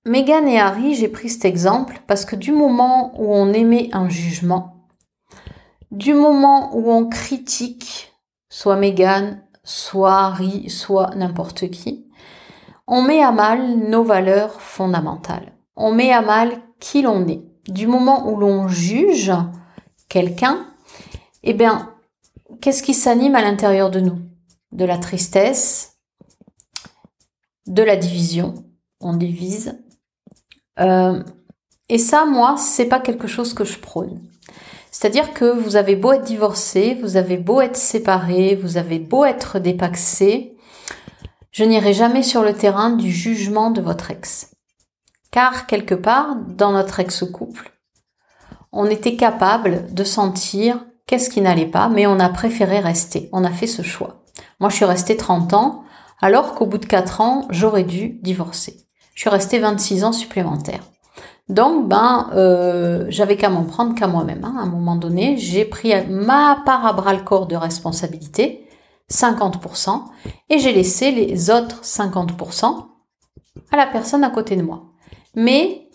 Meghan 0.04 0.46
et 0.46 0.60
Harry, 0.60 0.94
j'ai 0.94 1.08
pris 1.08 1.28
cet 1.28 1.44
exemple 1.44 2.02
parce 2.06 2.24
que 2.24 2.36
du 2.36 2.52
moment 2.52 3.12
où 3.20 3.34
on 3.34 3.52
émet 3.52 3.88
un 3.92 4.08
jugement, 4.08 4.88
du 5.90 6.14
moment 6.14 6.76
où 6.76 6.90
on 6.90 7.08
critique 7.08 8.12
soit 8.48 8.76
Meghan, 8.76 9.38
soit 9.64 10.16
Harry, 10.16 10.70
soit 10.70 11.10
n'importe 11.16 11.70
qui, 11.70 12.06
on 12.86 13.02
met 13.02 13.22
à 13.22 13.32
mal 13.32 13.78
nos 13.78 14.04
valeurs 14.04 14.60
fondamentales. 14.60 15.52
On 15.74 15.92
met 15.92 16.12
à 16.12 16.22
mal 16.22 16.62
qui 16.78 17.02
l'on 17.02 17.26
est. 17.26 17.42
Du 17.68 17.86
moment 17.88 18.30
où 18.30 18.36
l'on 18.36 18.68
juge 18.68 19.32
quelqu'un, 20.08 20.66
eh 21.42 21.52
bien, 21.52 21.94
qu'est-ce 22.60 22.82
qui 22.82 22.94
s'anime 22.94 23.34
à 23.34 23.42
l'intérieur 23.42 23.90
de 23.90 24.00
nous? 24.00 24.18
De 24.76 24.84
la 24.84 24.98
tristesse, 24.98 25.96
de 27.66 27.82
la 27.82 27.96
division. 27.96 28.54
On 29.00 29.16
divise. 29.16 29.78
Euh, 30.78 31.22
et 31.88 31.98
ça, 31.98 32.26
moi, 32.26 32.56
c'est 32.58 32.86
pas 32.86 33.00
quelque 33.00 33.26
chose 33.26 33.54
que 33.54 33.64
je 33.64 33.78
prône. 33.78 34.20
C'est-à-dire 34.90 35.32
que 35.32 35.44
vous 35.44 35.76
avez 35.76 35.96
beau 35.96 36.12
être 36.12 36.24
divorcé, 36.24 36.96
vous 37.02 37.16
avez 37.16 37.36
beau 37.36 37.60
être 37.60 37.76
séparé, 37.76 38.54
vous 38.54 38.76
avez 38.76 38.98
beau 38.98 39.24
être 39.24 39.58
dépaxé, 39.58 40.56
je 41.50 41.64
n'irai 41.64 41.92
jamais 41.92 42.22
sur 42.22 42.42
le 42.42 42.54
terrain 42.54 42.90
du 42.90 43.10
jugement 43.10 43.70
de 43.70 43.80
votre 43.80 44.10
ex. 44.10 44.54
Car 45.30 45.66
quelque 45.66 45.94
part, 45.94 46.36
dans 46.36 46.72
notre 46.72 47.00
ex-couple, 47.00 47.72
on 48.72 48.86
était 48.86 49.16
capable 49.16 49.92
de 49.92 50.04
sentir 50.04 50.84
qu'est-ce 51.06 51.30
qui 51.30 51.40
n'allait 51.40 51.66
pas, 51.66 51.88
mais 51.88 52.06
on 52.06 52.20
a 52.20 52.28
préféré 52.28 52.80
rester. 52.80 53.28
On 53.32 53.44
a 53.44 53.50
fait 53.50 53.66
ce 53.66 53.82
choix. 53.82 54.25
Moi, 54.60 54.70
je 54.70 54.76
suis 54.76 54.84
restée 54.84 55.16
30 55.16 55.52
ans, 55.54 55.84
alors 56.20 56.54
qu'au 56.54 56.66
bout 56.66 56.78
de 56.78 56.86
4 56.86 57.20
ans, 57.20 57.46
j'aurais 57.50 57.84
dû 57.84 58.18
divorcer. 58.22 58.76
Je 59.14 59.20
suis 59.20 59.30
restée 59.30 59.58
26 59.58 60.04
ans 60.04 60.12
supplémentaires. 60.12 60.84
Donc, 61.48 61.88
ben, 61.88 62.30
euh, 62.34 63.06
j'avais 63.08 63.36
qu'à 63.36 63.48
m'en 63.48 63.64
prendre 63.64 63.94
qu'à 63.94 64.08
moi-même. 64.08 64.44
Hein. 64.44 64.56
À 64.58 64.62
un 64.62 64.66
moment 64.66 64.96
donné, 64.96 65.36
j'ai 65.36 65.64
pris 65.64 65.92
ma 66.08 66.62
part 66.66 66.84
à 66.84 66.92
bras 66.92 67.14
le 67.14 67.22
corps 67.22 67.46
de 67.46 67.56
responsabilité, 67.56 68.66
50%, 69.10 70.02
et 70.50 70.58
j'ai 70.58 70.72
laissé 70.72 71.12
les 71.12 71.50
autres 71.50 71.82
50% 71.84 72.86
à 73.70 73.76
la 73.76 73.86
personne 73.86 74.24
à 74.24 74.30
côté 74.30 74.56
de 74.56 74.62
moi. 74.62 74.86
Mais 75.34 75.88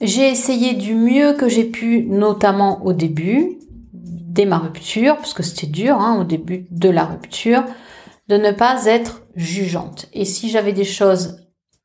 j'ai 0.00 0.28
essayé 0.28 0.74
du 0.74 0.94
mieux 0.94 1.34
que 1.34 1.48
j'ai 1.48 1.64
pu, 1.64 2.04
notamment 2.08 2.84
au 2.84 2.92
début, 2.92 3.58
dès 4.28 4.44
ma 4.44 4.58
rupture, 4.58 5.16
parce 5.16 5.34
que 5.34 5.42
c'était 5.42 5.66
dur 5.66 5.96
hein, 5.96 6.20
au 6.20 6.24
début 6.24 6.66
de 6.70 6.90
la 6.90 7.04
rupture, 7.04 7.64
de 8.28 8.36
ne 8.36 8.52
pas 8.52 8.84
être 8.84 9.22
jugeante. 9.34 10.06
Et 10.12 10.24
si 10.24 10.50
j'avais 10.50 10.72
des 10.72 10.84
choses 10.84 11.38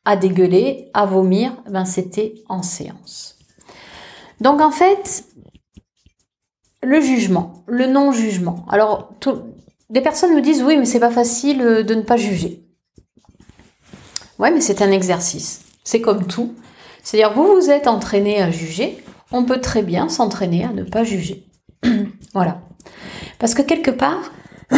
à 0.05 0.17
dégueuler, 0.17 0.91
à 0.93 1.05
vomir, 1.05 1.53
ben 1.69 1.85
c'était 1.85 2.35
en 2.49 2.61
séance. 2.61 3.37
Donc 4.41 4.59
en 4.59 4.71
fait, 4.71 5.23
le 6.83 6.99
jugement, 6.99 7.63
le 7.67 7.87
non-jugement. 7.87 8.65
Alors, 8.69 9.13
des 9.89 10.01
personnes 10.01 10.35
me 10.35 10.41
disent 10.41 10.63
oui, 10.63 10.75
mais 10.75 10.85
c'est 10.85 10.99
pas 10.99 11.11
facile 11.11 11.61
euh, 11.61 11.83
de 11.83 11.95
ne 11.95 12.01
pas 12.01 12.17
juger. 12.17 12.61
Ouais, 14.37 14.51
mais 14.51 14.61
c'est 14.61 14.81
un 14.81 14.91
exercice. 14.91 15.61
C'est 15.85 16.01
comme 16.01 16.27
tout. 16.27 16.55
C'est-à-dire, 17.03 17.33
vous 17.33 17.55
vous 17.55 17.69
êtes 17.69 17.87
entraîné 17.87 18.41
à 18.41 18.51
juger, 18.51 19.01
on 19.31 19.45
peut 19.45 19.61
très 19.61 19.83
bien 19.83 20.09
s'entraîner 20.09 20.65
à 20.65 20.73
ne 20.73 20.83
pas 20.83 21.05
juger. 21.05 21.45
Voilà. 22.33 22.61
Parce 23.39 23.53
que 23.53 23.61
quelque 23.61 23.91
part, 23.91 24.31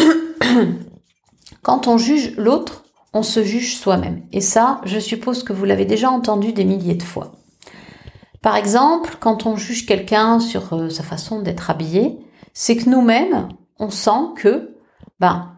quand 1.62 1.88
on 1.88 1.97
juge 1.97 2.35
l'autre, 2.38 2.83
on 3.13 3.24
se 3.24 3.43
juge 3.43 3.77
soi-même. 3.77 4.24
Et 4.33 4.41
ça, 4.41 4.81
je 4.83 5.00
suppose 5.00 5.43
que 5.43 5.53
vous 5.53 5.65
l'avez 5.65 5.85
déjà 5.85 6.12
entendu 6.12 6.51
des 6.51 6.65
milliers 6.65 6.95
de 6.95 7.03
fois. 7.03 7.31
Par 8.41 8.57
exemple, 8.57 9.17
quand 9.19 9.45
on 9.45 9.55
juge 9.55 9.85
quelqu'un 9.85 10.39
sur 10.39 10.74
euh, 10.74 10.89
sa 10.89 11.01
façon 11.01 11.41
d'être 11.41 11.69
habillé, 11.69 12.19
c'est 12.53 12.75
que 12.75 12.89
nous-mêmes, 12.89 13.50
on 13.79 13.89
sent 13.89 14.33
que 14.35 14.75
ben, 15.19 15.53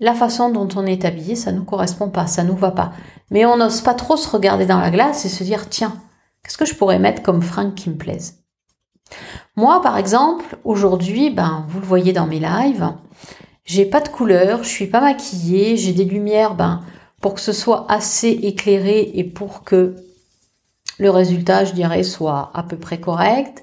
la 0.00 0.14
façon 0.14 0.50
dont 0.50 0.68
on 0.74 0.86
est 0.86 1.04
habillé, 1.04 1.36
ça 1.36 1.52
ne 1.52 1.58
nous 1.58 1.64
correspond 1.64 2.08
pas, 2.08 2.26
ça 2.26 2.42
nous 2.42 2.56
va 2.56 2.72
pas. 2.72 2.92
Mais 3.30 3.44
on 3.44 3.56
n'ose 3.56 3.82
pas 3.82 3.94
trop 3.94 4.16
se 4.16 4.28
regarder 4.28 4.66
dans 4.66 4.80
la 4.80 4.90
glace 4.90 5.24
et 5.24 5.28
se 5.28 5.44
dire, 5.44 5.68
tiens, 5.68 5.94
qu'est-ce 6.42 6.58
que 6.58 6.64
je 6.64 6.74
pourrais 6.74 6.98
mettre 6.98 7.22
comme 7.22 7.42
fringue 7.42 7.74
qui 7.74 7.90
me 7.90 7.96
plaise? 7.96 8.41
Moi, 9.56 9.82
par 9.82 9.98
exemple, 9.98 10.56
aujourd'hui, 10.64 11.30
ben, 11.30 11.64
vous 11.68 11.80
le 11.80 11.86
voyez 11.86 12.12
dans 12.12 12.26
mes 12.26 12.40
lives, 12.40 12.92
j'ai 13.64 13.84
pas 13.84 14.00
de 14.00 14.08
couleur, 14.08 14.64
je 14.64 14.68
suis 14.68 14.86
pas 14.86 15.00
maquillée, 15.00 15.76
j'ai 15.76 15.92
des 15.92 16.04
lumières, 16.04 16.54
ben, 16.54 16.82
pour 17.20 17.34
que 17.34 17.40
ce 17.40 17.52
soit 17.52 17.86
assez 17.90 18.28
éclairé 18.28 19.12
et 19.14 19.24
pour 19.24 19.62
que 19.64 19.96
le 20.98 21.10
résultat, 21.10 21.64
je 21.64 21.72
dirais, 21.72 22.02
soit 22.02 22.50
à 22.54 22.62
peu 22.62 22.76
près 22.76 23.00
correct. 23.00 23.62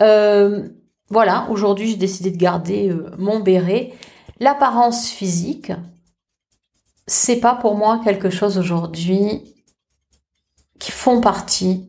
Euh, 0.00 0.68
voilà, 1.10 1.46
aujourd'hui, 1.50 1.90
j'ai 1.90 1.96
décidé 1.96 2.30
de 2.30 2.36
garder 2.36 2.90
euh, 2.90 3.10
mon 3.18 3.40
béret. 3.40 3.92
L'apparence 4.40 5.08
physique, 5.08 5.72
c'est 7.06 7.40
pas 7.40 7.54
pour 7.54 7.76
moi 7.76 8.00
quelque 8.02 8.30
chose 8.30 8.58
aujourd'hui 8.58 9.54
qui 10.78 10.90
font 10.90 11.20
partie 11.20 11.88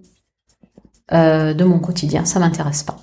euh, 1.11 1.53
de 1.53 1.63
mon 1.63 1.79
quotidien. 1.79 2.25
Ça 2.25 2.39
m'intéresse 2.39 2.83
pas. 2.83 2.97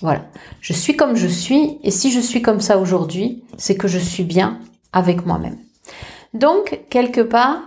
Voilà. 0.00 0.24
Je 0.60 0.72
suis 0.72 0.96
comme 0.96 1.16
je 1.16 1.26
suis, 1.26 1.78
et 1.82 1.90
si 1.90 2.10
je 2.10 2.20
suis 2.20 2.42
comme 2.42 2.60
ça 2.60 2.78
aujourd'hui, 2.78 3.44
c'est 3.56 3.76
que 3.76 3.88
je 3.88 3.98
suis 3.98 4.24
bien 4.24 4.60
avec 4.92 5.26
moi-même. 5.26 5.58
Donc, 6.34 6.80
quelque 6.90 7.20
part, 7.20 7.60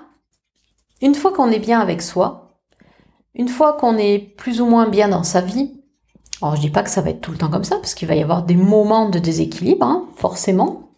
une 1.01 1.15
fois 1.15 1.33
qu'on 1.33 1.51
est 1.51 1.59
bien 1.59 1.79
avec 1.79 2.01
soi, 2.01 2.57
une 3.35 3.49
fois 3.49 3.73
qu'on 3.73 3.97
est 3.97 4.19
plus 4.19 4.61
ou 4.61 4.65
moins 4.65 4.87
bien 4.87 5.09
dans 5.09 5.23
sa 5.23 5.41
vie, 5.41 5.71
alors 6.41 6.55
je 6.55 6.61
dis 6.61 6.69
pas 6.69 6.83
que 6.83 6.89
ça 6.89 7.01
va 7.01 7.11
être 7.11 7.21
tout 7.21 7.31
le 7.31 7.37
temps 7.37 7.49
comme 7.49 7.63
ça, 7.63 7.75
parce 7.77 7.93
qu'il 7.93 8.07
va 8.07 8.15
y 8.15 8.23
avoir 8.23 8.43
des 8.43 8.55
moments 8.55 9.09
de 9.09 9.19
déséquilibre, 9.19 9.85
hein, 9.85 10.07
forcément. 10.15 10.89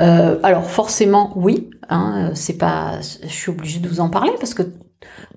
Euh, 0.00 0.38
alors 0.42 0.70
forcément, 0.70 1.32
oui, 1.36 1.70
hein, 1.88 2.30
c'est 2.34 2.58
pas, 2.58 3.00
je 3.00 3.28
suis 3.28 3.50
obligée 3.50 3.80
de 3.80 3.88
vous 3.88 4.00
en 4.00 4.08
parler 4.08 4.32
parce 4.38 4.54
que 4.54 4.62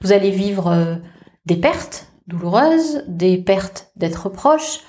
vous 0.01 0.11
allez 0.11 0.29
vivre 0.29 0.67
euh, 0.67 0.95
des 1.51 1.59
pertes 1.59 2.07
douloureuses, 2.27 3.03
des 3.09 3.37
pertes 3.37 3.91
d'être 3.97 4.29
proche, 4.29 4.79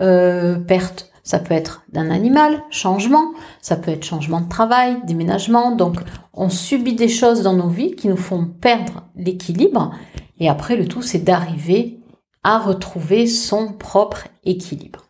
euh, 0.00 0.56
pertes, 0.56 1.10
ça 1.24 1.40
peut 1.40 1.52
être 1.52 1.82
d'un 1.88 2.12
animal, 2.12 2.62
changement, 2.70 3.32
ça 3.60 3.74
peut 3.74 3.90
être 3.90 4.04
changement 4.04 4.40
de 4.40 4.48
travail, 4.48 4.98
déménagement. 5.04 5.74
Donc, 5.74 5.96
on 6.32 6.48
subit 6.48 6.94
des 6.94 7.08
choses 7.08 7.42
dans 7.42 7.54
nos 7.54 7.68
vies 7.68 7.96
qui 7.96 8.06
nous 8.06 8.16
font 8.16 8.46
perdre 8.46 9.02
l'équilibre. 9.16 9.90
Et 10.38 10.48
après, 10.48 10.76
le 10.76 10.86
tout, 10.86 11.02
c'est 11.02 11.24
d'arriver 11.24 11.98
à 12.44 12.60
retrouver 12.60 13.26
son 13.26 13.72
propre 13.72 14.28
équilibre. 14.44 15.08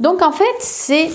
Donc, 0.00 0.20
en 0.20 0.32
fait, 0.32 0.58
c'est 0.60 1.08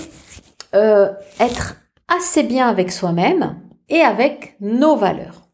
euh, 0.74 1.12
être 1.38 1.76
assez 2.08 2.42
bien 2.42 2.66
avec 2.66 2.90
soi-même 2.90 3.54
et 3.88 4.00
avec 4.00 4.56
nos 4.60 4.96
valeurs. 4.96 5.47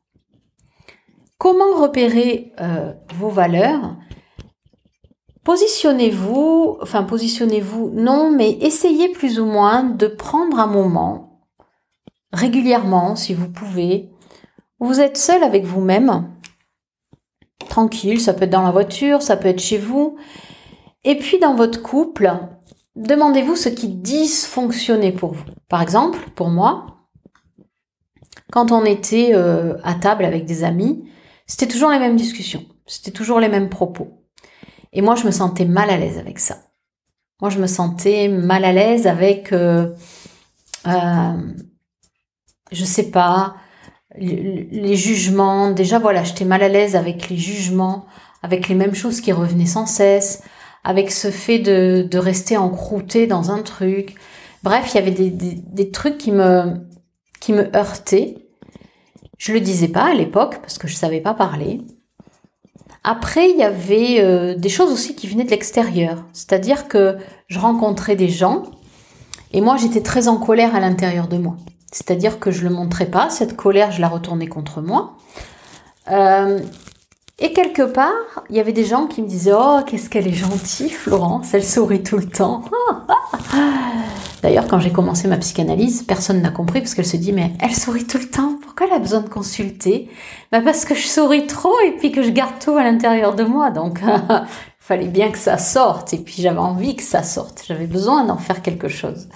Comment 1.44 1.74
repérer 1.76 2.54
euh, 2.58 2.94
vos 3.16 3.28
valeurs? 3.28 3.98
Positionnez-vous, 5.44 6.78
enfin 6.80 7.02
positionnez-vous, 7.02 7.90
non, 7.90 8.30
mais 8.30 8.52
essayez 8.62 9.10
plus 9.10 9.38
ou 9.38 9.44
moins 9.44 9.82
de 9.84 10.06
prendre 10.06 10.58
un 10.58 10.66
moment, 10.66 11.42
régulièrement 12.32 13.14
si 13.14 13.34
vous 13.34 13.50
pouvez, 13.50 14.10
où 14.80 14.86
vous 14.86 15.00
êtes 15.00 15.18
seul 15.18 15.44
avec 15.44 15.66
vous-même, 15.66 16.30
tranquille, 17.68 18.22
ça 18.22 18.32
peut 18.32 18.44
être 18.44 18.50
dans 18.50 18.62
la 18.62 18.70
voiture, 18.70 19.20
ça 19.20 19.36
peut 19.36 19.48
être 19.48 19.60
chez 19.60 19.76
vous, 19.76 20.16
et 21.04 21.18
puis 21.18 21.38
dans 21.38 21.54
votre 21.54 21.82
couple, 21.82 22.32
demandez-vous 22.96 23.56
ce 23.56 23.68
qui 23.68 23.88
dysfonctionnait 23.88 25.12
pour 25.12 25.34
vous. 25.34 25.44
Par 25.68 25.82
exemple, 25.82 26.20
pour 26.36 26.48
moi, 26.48 26.86
quand 28.50 28.72
on 28.72 28.86
était 28.86 29.32
euh, 29.34 29.76
à 29.84 29.92
table 29.92 30.24
avec 30.24 30.46
des 30.46 30.64
amis, 30.64 31.04
c'était 31.46 31.68
toujours 31.68 31.90
les 31.90 31.98
mêmes 31.98 32.16
discussions, 32.16 32.64
c'était 32.86 33.10
toujours 33.10 33.40
les 33.40 33.48
mêmes 33.48 33.68
propos. 33.68 34.24
Et 34.92 35.02
moi, 35.02 35.16
je 35.16 35.24
me 35.24 35.30
sentais 35.30 35.64
mal 35.64 35.90
à 35.90 35.96
l'aise 35.96 36.18
avec 36.18 36.38
ça. 36.38 36.58
Moi, 37.40 37.50
je 37.50 37.58
me 37.58 37.66
sentais 37.66 38.28
mal 38.28 38.64
à 38.64 38.72
l'aise 38.72 39.06
avec, 39.06 39.52
euh, 39.52 39.92
euh, 40.86 41.52
je 42.70 42.84
sais 42.84 43.10
pas, 43.10 43.56
les 44.16 44.94
jugements. 44.96 45.72
Déjà, 45.72 45.98
voilà, 45.98 46.22
j'étais 46.22 46.44
mal 46.44 46.62
à 46.62 46.68
l'aise 46.68 46.94
avec 46.94 47.28
les 47.28 47.36
jugements, 47.36 48.06
avec 48.42 48.68
les 48.68 48.76
mêmes 48.76 48.94
choses 48.94 49.20
qui 49.20 49.32
revenaient 49.32 49.66
sans 49.66 49.86
cesse, 49.86 50.42
avec 50.84 51.10
ce 51.10 51.30
fait 51.30 51.58
de, 51.58 52.06
de 52.08 52.18
rester 52.18 52.56
encrouté 52.56 53.26
dans 53.26 53.50
un 53.50 53.62
truc. 53.62 54.14
Bref, 54.62 54.92
il 54.92 54.94
y 54.94 54.98
avait 54.98 55.10
des, 55.10 55.30
des, 55.30 55.54
des 55.54 55.90
trucs 55.90 56.18
qui 56.18 56.30
me, 56.30 56.74
qui 57.40 57.52
me 57.52 57.74
heurtaient. 57.76 58.43
Je 59.38 59.52
le 59.52 59.60
disais 59.60 59.88
pas 59.88 60.10
à 60.10 60.14
l'époque 60.14 60.58
parce 60.60 60.78
que 60.78 60.88
je 60.88 60.94
savais 60.94 61.20
pas 61.20 61.34
parler. 61.34 61.80
Après, 63.02 63.50
il 63.50 63.56
y 63.56 63.62
avait 63.62 64.20
euh, 64.20 64.54
des 64.54 64.68
choses 64.68 64.90
aussi 64.90 65.14
qui 65.14 65.26
venaient 65.26 65.44
de 65.44 65.50
l'extérieur. 65.50 66.24
C'est-à-dire 66.32 66.88
que 66.88 67.18
je 67.48 67.58
rencontrais 67.58 68.16
des 68.16 68.28
gens 68.28 68.62
et 69.52 69.60
moi 69.60 69.76
j'étais 69.76 70.02
très 70.02 70.28
en 70.28 70.38
colère 70.38 70.74
à 70.74 70.80
l'intérieur 70.80 71.28
de 71.28 71.36
moi. 71.36 71.56
C'est-à-dire 71.92 72.40
que 72.40 72.50
je 72.50 72.64
le 72.64 72.70
montrais 72.70 73.06
pas, 73.06 73.30
cette 73.30 73.56
colère, 73.56 73.92
je 73.92 74.00
la 74.00 74.08
retournais 74.08 74.48
contre 74.48 74.80
moi. 74.80 75.16
Euh, 76.10 76.58
et 77.38 77.52
quelque 77.52 77.82
part, 77.82 78.10
il 78.48 78.56
y 78.56 78.60
avait 78.60 78.72
des 78.72 78.84
gens 78.84 79.06
qui 79.06 79.20
me 79.20 79.28
disaient 79.28 79.54
Oh, 79.54 79.80
qu'est-ce 79.86 80.08
qu'elle 80.08 80.26
est 80.26 80.32
gentille, 80.32 80.90
Florence, 80.90 81.52
elle 81.52 81.64
sourit 81.64 82.02
tout 82.02 82.16
le 82.16 82.26
temps. 82.26 82.64
D'ailleurs, 84.42 84.66
quand 84.68 84.78
j'ai 84.78 84.92
commencé 84.92 85.26
ma 85.26 85.36
psychanalyse, 85.38 86.02
personne 86.02 86.42
n'a 86.42 86.50
compris 86.50 86.80
parce 86.80 86.94
qu'elle 86.94 87.06
se 87.06 87.16
dit 87.16 87.32
Mais 87.32 87.52
elle 87.60 87.74
sourit 87.74 88.06
tout 88.06 88.18
le 88.18 88.28
temps, 88.28 88.53
pourquoi 88.74 88.88
elle 88.88 89.00
a 89.00 89.04
besoin 89.04 89.20
de 89.20 89.28
consulter? 89.28 90.10
Bah 90.50 90.60
Parce 90.60 90.84
que 90.84 90.96
je 90.96 91.06
souris 91.06 91.46
trop 91.46 91.78
et 91.86 91.92
puis 91.92 92.10
que 92.10 92.22
je 92.22 92.30
garde 92.30 92.58
tout 92.60 92.76
à 92.76 92.82
l'intérieur 92.82 93.36
de 93.36 93.44
moi. 93.44 93.70
Donc, 93.70 94.00
il 94.02 94.46
fallait 94.80 95.06
bien 95.06 95.30
que 95.30 95.38
ça 95.38 95.58
sorte 95.58 96.12
et 96.12 96.18
puis 96.18 96.42
j'avais 96.42 96.58
envie 96.58 96.96
que 96.96 97.02
ça 97.04 97.22
sorte. 97.22 97.62
J'avais 97.68 97.86
besoin 97.86 98.24
d'en 98.24 98.36
faire 98.36 98.62
quelque 98.62 98.88
chose. 98.88 99.28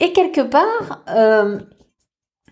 Et 0.00 0.12
quelque 0.12 0.40
part, 0.40 1.04
euh, 1.08 1.60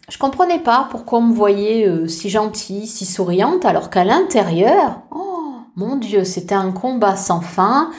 je 0.08 0.16
comprenais 0.16 0.60
pas 0.60 0.86
pourquoi 0.92 1.18
on 1.18 1.22
me 1.22 1.34
voyait 1.34 1.88
euh, 1.88 2.06
si 2.06 2.30
gentille, 2.30 2.86
si 2.86 3.04
souriante, 3.04 3.64
alors 3.64 3.90
qu'à 3.90 4.04
l'intérieur, 4.04 5.02
oh 5.10 5.56
mon 5.74 5.96
Dieu, 5.96 6.22
c'était 6.22 6.54
un 6.54 6.70
combat 6.70 7.16
sans 7.16 7.40
fin. 7.40 7.90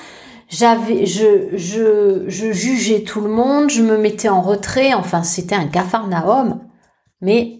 J'avais, 0.47 1.05
je, 1.05 1.49
je, 1.57 2.23
je 2.29 2.53
jugeais 2.53 3.03
tout 3.03 3.19
le 3.19 3.29
monde, 3.29 3.69
je 3.69 3.81
me 3.81 3.97
mettais 3.97 4.29
en 4.29 4.41
retrait. 4.41 4.93
Enfin, 4.93 5.23
c'était 5.23 5.55
un 5.55 5.67
cafarnaum, 5.67 6.61
mais 7.19 7.54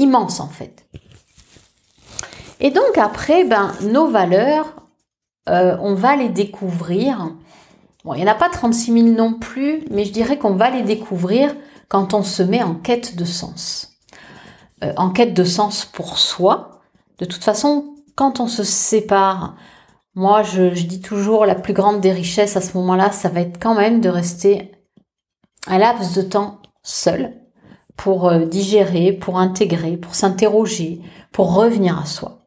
immense 0.00 0.40
en 0.40 0.48
fait. 0.48 0.86
Et 2.58 2.70
donc 2.70 2.98
après, 2.98 3.44
ben, 3.44 3.72
nos 3.82 4.08
valeurs, 4.08 4.74
euh, 5.48 5.76
on 5.80 5.94
va 5.94 6.16
les 6.16 6.28
découvrir. 6.28 7.30
Bon, 8.04 8.14
il 8.14 8.18
n'y 8.22 8.28
en 8.28 8.32
a 8.32 8.34
pas 8.34 8.50
36 8.50 8.92
000 8.92 9.06
non 9.16 9.34
plus, 9.34 9.84
mais 9.90 10.04
je 10.04 10.12
dirais 10.12 10.38
qu'on 10.38 10.54
va 10.54 10.70
les 10.70 10.82
découvrir 10.82 11.54
quand 11.88 12.14
on 12.14 12.22
se 12.22 12.42
met 12.42 12.62
en 12.62 12.74
quête 12.74 13.16
de 13.16 13.24
sens. 13.24 13.92
Euh, 14.84 14.92
en 14.96 15.10
quête 15.10 15.34
de 15.34 15.44
sens 15.44 15.84
pour 15.84 16.18
soi. 16.18 16.80
De 17.18 17.24
toute 17.24 17.44
façon, 17.44 17.96
quand 18.14 18.40
on 18.40 18.46
se 18.46 18.62
sépare, 18.62 19.56
moi 20.14 20.42
je, 20.42 20.68
dis 20.68 21.00
toujours 21.00 21.46
la 21.46 21.54
plus 21.54 21.74
grande 21.74 22.00
des 22.00 22.12
richesses 22.12 22.56
à 22.56 22.60
ce 22.60 22.76
moment-là, 22.76 23.10
ça 23.12 23.28
va 23.28 23.40
être 23.40 23.60
quand 23.60 23.74
même 23.74 24.00
de 24.00 24.08
rester 24.08 24.72
un 25.66 25.78
laps 25.78 26.14
de 26.14 26.22
temps 26.22 26.60
seul 26.82 27.39
pour 28.00 28.28
euh, 28.28 28.46
digérer, 28.46 29.12
pour 29.12 29.38
intégrer, 29.38 29.98
pour 29.98 30.14
s'interroger, 30.14 31.02
pour 31.32 31.54
revenir 31.54 31.98
à 31.98 32.06
soi. 32.06 32.46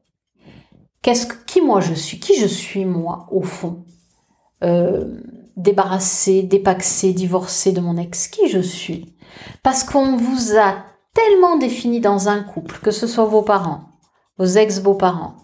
Qu'est-ce 1.04 1.28
que, 1.28 1.36
qui 1.46 1.62
moi 1.62 1.80
je 1.80 1.94
suis? 1.94 2.20
Qui 2.20 2.40
je 2.40 2.48
suis 2.48 2.86
moi 2.86 3.28
au 3.32 3.44
fond? 3.44 3.86
Euh, 4.64 5.20
Débarrassé, 5.56 6.42
dépaxé, 6.42 7.14
divorcé 7.14 7.72
de 7.72 7.82
mon 7.82 7.98
ex, 7.98 8.28
qui 8.28 8.50
je 8.50 8.58
suis? 8.58 9.16
Parce 9.62 9.84
qu'on 9.84 10.18
vous 10.18 10.58
a 10.58 10.78
tellement 11.14 11.58
défini 11.58 12.00
dans 12.00 12.30
un 12.30 12.42
couple, 12.42 12.80
que 12.80 12.90
ce 12.90 13.06
soit 13.06 13.26
vos 13.26 13.44
parents, 13.44 13.82
vos 14.40 14.46
ex-beaux-parents, 14.46 15.36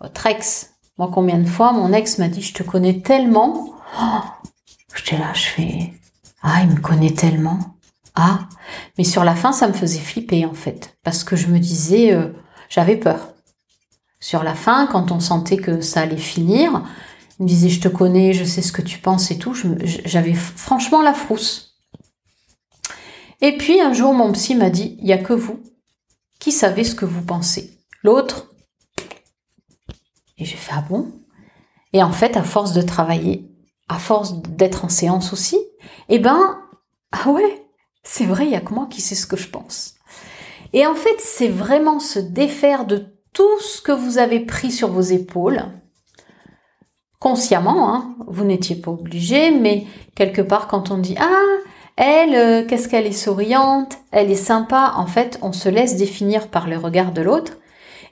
votre 0.00 0.26
ex. 0.26 0.74
Moi, 0.96 1.10
combien 1.12 1.38
de 1.38 1.48
fois 1.48 1.72
mon 1.72 1.92
ex 1.92 2.18
m'a 2.18 2.28
dit, 2.28 2.42
je 2.42 2.54
te 2.54 2.62
connais 2.62 3.00
tellement. 3.00 3.74
Oh, 4.00 4.20
J'étais 4.94 5.18
là, 5.18 5.32
je 5.34 5.46
fais, 5.46 5.92
ah, 6.42 6.62
il 6.62 6.70
me 6.70 6.80
connaît 6.80 7.14
tellement. 7.14 7.58
Ah, 8.20 8.48
mais 8.98 9.04
sur 9.04 9.22
la 9.22 9.36
fin, 9.36 9.52
ça 9.52 9.68
me 9.68 9.72
faisait 9.72 10.00
flipper 10.00 10.44
en 10.44 10.52
fait, 10.52 10.98
parce 11.04 11.22
que 11.22 11.36
je 11.36 11.46
me 11.46 11.60
disais, 11.60 12.12
euh, 12.12 12.32
j'avais 12.68 12.96
peur. 12.96 13.32
Sur 14.18 14.42
la 14.42 14.56
fin, 14.56 14.88
quand 14.88 15.12
on 15.12 15.20
sentait 15.20 15.56
que 15.56 15.80
ça 15.80 16.00
allait 16.00 16.16
finir, 16.16 16.82
il 17.38 17.44
me 17.44 17.48
disait, 17.48 17.68
je 17.68 17.80
te 17.80 17.86
connais, 17.86 18.32
je 18.32 18.42
sais 18.42 18.60
ce 18.60 18.72
que 18.72 18.82
tu 18.82 18.98
penses 18.98 19.30
et 19.30 19.38
tout. 19.38 19.54
J'avais 19.84 20.34
franchement 20.34 21.00
la 21.00 21.14
frousse. 21.14 21.78
Et 23.40 23.56
puis 23.56 23.80
un 23.80 23.92
jour, 23.92 24.12
mon 24.12 24.32
psy 24.32 24.56
m'a 24.56 24.70
dit, 24.70 24.96
il 24.98 25.04
n'y 25.04 25.12
a 25.12 25.18
que 25.18 25.32
vous 25.32 25.62
qui 26.40 26.50
savez 26.50 26.82
ce 26.82 26.96
que 26.96 27.04
vous 27.04 27.22
pensez. 27.22 27.78
L'autre. 28.02 28.52
Et 30.38 30.44
j'ai 30.44 30.56
fait, 30.56 30.72
ah 30.74 30.84
bon? 30.88 31.12
Et 31.92 32.02
en 32.02 32.10
fait, 32.10 32.36
à 32.36 32.42
force 32.42 32.72
de 32.72 32.82
travailler, 32.82 33.48
à 33.88 34.00
force 34.00 34.42
d'être 34.42 34.84
en 34.84 34.88
séance 34.88 35.32
aussi, 35.32 35.56
eh 36.08 36.18
ben, 36.18 36.58
ah 37.12 37.30
ouais, 37.30 37.67
c'est 38.02 38.26
vrai, 38.26 38.44
il 38.44 38.50
n'y 38.50 38.56
a 38.56 38.60
que 38.60 38.74
moi 38.74 38.86
qui 38.90 39.00
sais 39.00 39.14
ce 39.14 39.26
que 39.26 39.36
je 39.36 39.48
pense. 39.48 39.94
Et 40.72 40.86
en 40.86 40.94
fait, 40.94 41.16
c'est 41.18 41.48
vraiment 41.48 42.00
se 42.00 42.18
défaire 42.18 42.84
de 42.84 43.06
tout 43.32 43.60
ce 43.60 43.80
que 43.80 43.92
vous 43.92 44.18
avez 44.18 44.40
pris 44.40 44.70
sur 44.70 44.88
vos 44.88 45.00
épaules, 45.00 45.64
consciemment, 47.18 47.94
hein, 47.94 48.16
vous 48.26 48.44
n'étiez 48.44 48.76
pas 48.76 48.90
obligé, 48.90 49.50
mais 49.50 49.86
quelque 50.14 50.42
part 50.42 50.68
quand 50.68 50.90
on 50.90 50.98
dit 50.98 51.16
ah 51.18 51.42
Elle, 51.96 52.34
euh, 52.34 52.66
qu'est-ce 52.66 52.88
qu'elle 52.88 53.06
est 53.06 53.12
souriante, 53.12 53.98
elle 54.12 54.30
est 54.30 54.34
sympa. 54.34 54.92
En 54.96 55.06
fait, 55.06 55.38
on 55.42 55.52
se 55.52 55.68
laisse 55.68 55.96
définir 55.96 56.48
par 56.48 56.68
le 56.68 56.78
regard 56.78 57.12
de 57.12 57.22
l'autre. 57.22 57.58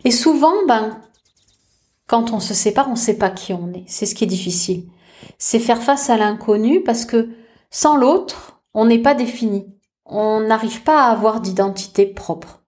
Et 0.04 0.10
souvent, 0.10 0.54
ben, 0.66 1.00
quand 2.06 2.32
on 2.32 2.40
se 2.40 2.54
sépare, 2.54 2.88
on 2.88 2.92
ne 2.92 2.96
sait 2.96 3.18
pas 3.18 3.30
qui 3.30 3.52
on 3.52 3.72
est. 3.72 3.84
C'est 3.86 4.06
ce 4.06 4.14
qui 4.14 4.24
est 4.24 4.28
difficile. 4.28 4.84
C'est 5.38 5.58
faire 5.58 5.82
face 5.82 6.10
à 6.10 6.16
l'inconnu 6.16 6.82
parce 6.82 7.04
que 7.04 7.30
sans 7.70 7.96
l'autre, 7.96 8.60
on 8.74 8.86
n'est 8.86 9.02
pas 9.02 9.14
défini. 9.14 9.75
On 10.08 10.40
n'arrive 10.40 10.82
pas 10.82 11.04
à 11.04 11.10
avoir 11.10 11.40
d'identité 11.40 12.06
propre. 12.06 12.62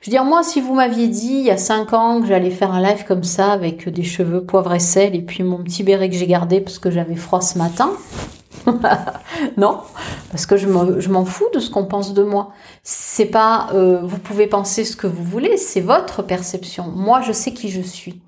Je 0.00 0.10
veux 0.10 0.10
dire, 0.10 0.24
moi, 0.24 0.42
si 0.42 0.60
vous 0.60 0.74
m'aviez 0.74 1.06
dit 1.06 1.34
il 1.34 1.44
y 1.44 1.50
a 1.50 1.56
cinq 1.56 1.92
ans 1.92 2.20
que 2.20 2.26
j'allais 2.26 2.50
faire 2.50 2.72
un 2.72 2.82
live 2.82 3.04
comme 3.06 3.22
ça 3.22 3.52
avec 3.52 3.88
des 3.88 4.02
cheveux 4.02 4.44
poivre 4.44 4.74
et 4.74 4.80
sel 4.80 5.14
et 5.14 5.22
puis 5.22 5.44
mon 5.44 5.62
petit 5.62 5.84
béret 5.84 6.10
que 6.10 6.16
j'ai 6.16 6.26
gardé 6.26 6.60
parce 6.60 6.78
que 6.78 6.90
j'avais 6.90 7.14
froid 7.14 7.40
ce 7.40 7.58
matin, 7.58 7.92
non, 9.56 9.80
parce 10.30 10.46
que 10.46 10.56
je 10.56 10.68
m'en 10.68 11.24
fous 11.24 11.48
de 11.54 11.58
ce 11.58 11.70
qu'on 11.70 11.86
pense 11.86 12.14
de 12.14 12.22
moi. 12.22 12.50
C'est 12.82 13.26
pas, 13.26 13.68
euh, 13.74 14.00
vous 14.02 14.18
pouvez 14.18 14.46
penser 14.46 14.84
ce 14.84 14.96
que 14.96 15.06
vous 15.06 15.24
voulez, 15.24 15.56
c'est 15.56 15.80
votre 15.80 16.22
perception. 16.22 16.84
Moi, 16.88 17.20
je 17.22 17.32
sais 17.32 17.52
qui 17.52 17.68
je 17.68 17.82
suis. 17.82 18.20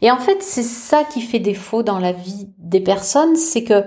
Et 0.00 0.10
en 0.10 0.18
fait, 0.18 0.42
c'est 0.42 0.62
ça 0.62 1.04
qui 1.04 1.20
fait 1.20 1.40
défaut 1.40 1.82
dans 1.82 1.98
la 1.98 2.12
vie 2.12 2.48
des 2.58 2.80
personnes, 2.80 3.36
c'est 3.36 3.64
que 3.64 3.84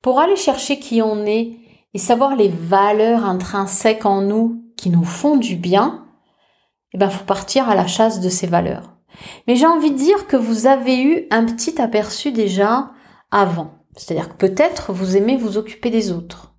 pour 0.00 0.20
aller 0.20 0.36
chercher 0.36 0.78
qui 0.78 1.02
on 1.02 1.26
est 1.26 1.56
et 1.94 1.98
savoir 1.98 2.36
les 2.36 2.48
valeurs 2.48 3.24
intrinsèques 3.24 4.06
en 4.06 4.22
nous 4.22 4.64
qui 4.76 4.90
nous 4.90 5.04
font 5.04 5.36
du 5.36 5.56
bien, 5.56 6.06
eh 6.92 6.98
ben, 6.98 7.10
faut 7.10 7.24
partir 7.24 7.68
à 7.68 7.74
la 7.74 7.86
chasse 7.86 8.20
de 8.20 8.28
ces 8.28 8.46
valeurs. 8.46 8.96
Mais 9.46 9.56
j'ai 9.56 9.66
envie 9.66 9.90
de 9.90 9.96
dire 9.96 10.26
que 10.26 10.36
vous 10.36 10.66
avez 10.66 11.02
eu 11.02 11.26
un 11.30 11.44
petit 11.44 11.80
aperçu 11.80 12.32
déjà 12.32 12.90
avant. 13.30 13.74
C'est-à-dire 13.96 14.28
que 14.28 14.46
peut-être 14.46 14.92
vous 14.92 15.16
aimez 15.16 15.36
vous 15.36 15.58
occuper 15.58 15.90
des 15.90 16.12
autres. 16.12 16.54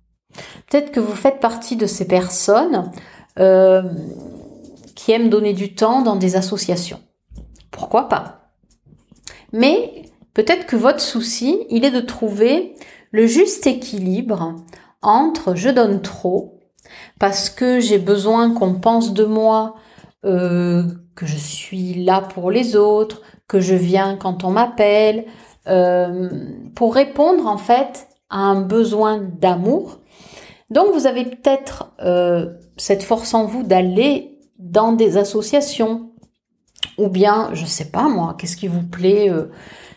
Peut-être 0.68 0.92
que 0.92 1.00
vous 1.00 1.14
faites 1.14 1.40
partie 1.40 1.76
de 1.76 1.86
ces 1.86 2.06
personnes 2.06 2.92
euh, 3.38 3.82
qui 4.94 5.12
aiment 5.12 5.30
donner 5.30 5.54
du 5.54 5.74
temps 5.74 6.02
dans 6.02 6.16
des 6.16 6.36
associations. 6.36 7.00
Pourquoi 7.70 8.08
pas? 8.08 8.50
Mais 9.52 10.04
peut-être 10.34 10.66
que 10.66 10.76
votre 10.76 11.00
souci, 11.00 11.64
il 11.70 11.84
est 11.84 11.90
de 11.90 12.00
trouver 12.00 12.74
le 13.10 13.26
juste 13.26 13.66
équilibre 13.66 14.54
entre 15.02 15.54
je 15.54 15.68
donne 15.68 16.02
trop 16.02 16.60
parce 17.18 17.50
que 17.50 17.80
j'ai 17.80 17.98
besoin 17.98 18.52
qu'on 18.52 18.74
pense 18.74 19.12
de 19.12 19.24
moi 19.24 19.74
euh, 20.24 20.84
que 21.14 21.26
je 21.26 21.36
suis 21.36 21.94
là 22.04 22.20
pour 22.20 22.50
les 22.50 22.76
autres, 22.76 23.22
que 23.48 23.60
je 23.60 23.74
viens 23.74 24.16
quand 24.16 24.44
on 24.44 24.50
m'appelle, 24.50 25.26
euh, 25.66 26.28
pour 26.74 26.94
répondre 26.94 27.46
en 27.46 27.58
fait 27.58 28.08
à 28.28 28.38
un 28.38 28.60
besoin 28.60 29.18
d'amour. 29.18 29.98
Donc 30.70 30.92
vous 30.94 31.06
avez 31.06 31.24
peut-être 31.24 31.92
euh, 32.00 32.54
cette 32.76 33.02
force 33.02 33.34
en 33.34 33.44
vous 33.44 33.62
d'aller 33.62 34.38
dans 34.58 34.92
des 34.92 35.16
associations 35.16 36.10
ou 36.96 37.08
bien, 37.08 37.50
je 37.54 37.64
sais 37.64 37.90
pas 37.90 38.08
moi, 38.08 38.36
qu'est-ce 38.38 38.56
qui 38.56 38.68
vous 38.68 38.82
plaît 38.82 39.30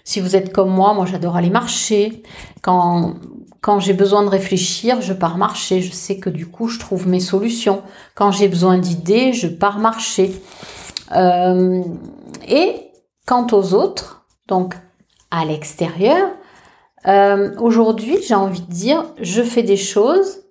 Si 0.03 0.19
vous 0.19 0.35
êtes 0.35 0.53
comme 0.53 0.69
moi, 0.69 0.93
moi 0.93 1.05
j'adore 1.05 1.35
aller 1.35 1.49
marcher. 1.49 2.23
Quand 2.61 3.15
quand 3.63 3.79
j'ai 3.79 3.93
besoin 3.93 4.23
de 4.23 4.27
réfléchir, 4.27 4.99
je 4.99 5.13
pars 5.13 5.37
marcher. 5.37 5.81
Je 5.81 5.93
sais 5.93 6.17
que 6.17 6.29
du 6.29 6.47
coup, 6.47 6.67
je 6.67 6.79
trouve 6.79 7.07
mes 7.07 7.21
solutions. 7.21 7.81
Quand 8.13 8.29
j'ai 8.29 8.49
besoin 8.49 8.77
d'idées, 8.77 9.31
je 9.31 9.47
pars 9.47 9.79
marcher. 9.79 10.33
Euh, 11.15 11.81
et 12.45 12.91
quant 13.25 13.47
aux 13.53 13.73
autres, 13.73 14.25
donc 14.49 14.75
à 15.31 15.45
l'extérieur, 15.45 16.29
euh, 17.07 17.55
aujourd'hui, 17.57 18.17
j'ai 18.27 18.35
envie 18.35 18.63
de 18.63 18.69
dire, 18.69 19.05
je 19.21 19.41
fais 19.41 19.63
des 19.63 19.77
choses, 19.77 20.41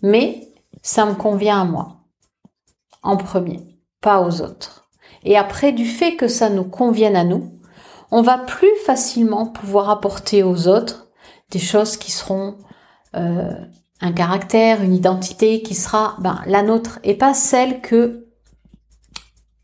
mais 0.00 0.48
ça 0.80 1.04
me 1.04 1.14
convient 1.14 1.60
à 1.60 1.64
moi. 1.66 1.96
En 3.02 3.18
premier, 3.18 3.60
pas 4.00 4.22
aux 4.22 4.40
autres. 4.40 4.88
Et 5.24 5.36
après, 5.36 5.72
du 5.72 5.84
fait 5.84 6.16
que 6.16 6.26
ça 6.26 6.48
nous 6.48 6.64
convienne 6.64 7.16
à 7.16 7.24
nous, 7.24 7.52
on 8.10 8.22
va 8.22 8.38
plus 8.38 8.74
facilement 8.86 9.44
pouvoir 9.44 9.90
apporter 9.90 10.42
aux 10.42 10.68
autres 10.68 11.07
des 11.50 11.58
choses 11.58 11.96
qui 11.96 12.10
seront 12.10 12.58
euh, 13.16 13.54
un 14.00 14.12
caractère, 14.12 14.82
une 14.82 14.94
identité 14.94 15.62
qui 15.62 15.74
sera 15.74 16.16
ben, 16.20 16.42
la 16.46 16.62
nôtre 16.62 16.98
et 17.04 17.14
pas 17.14 17.34
celle 17.34 17.80
que 17.80 18.26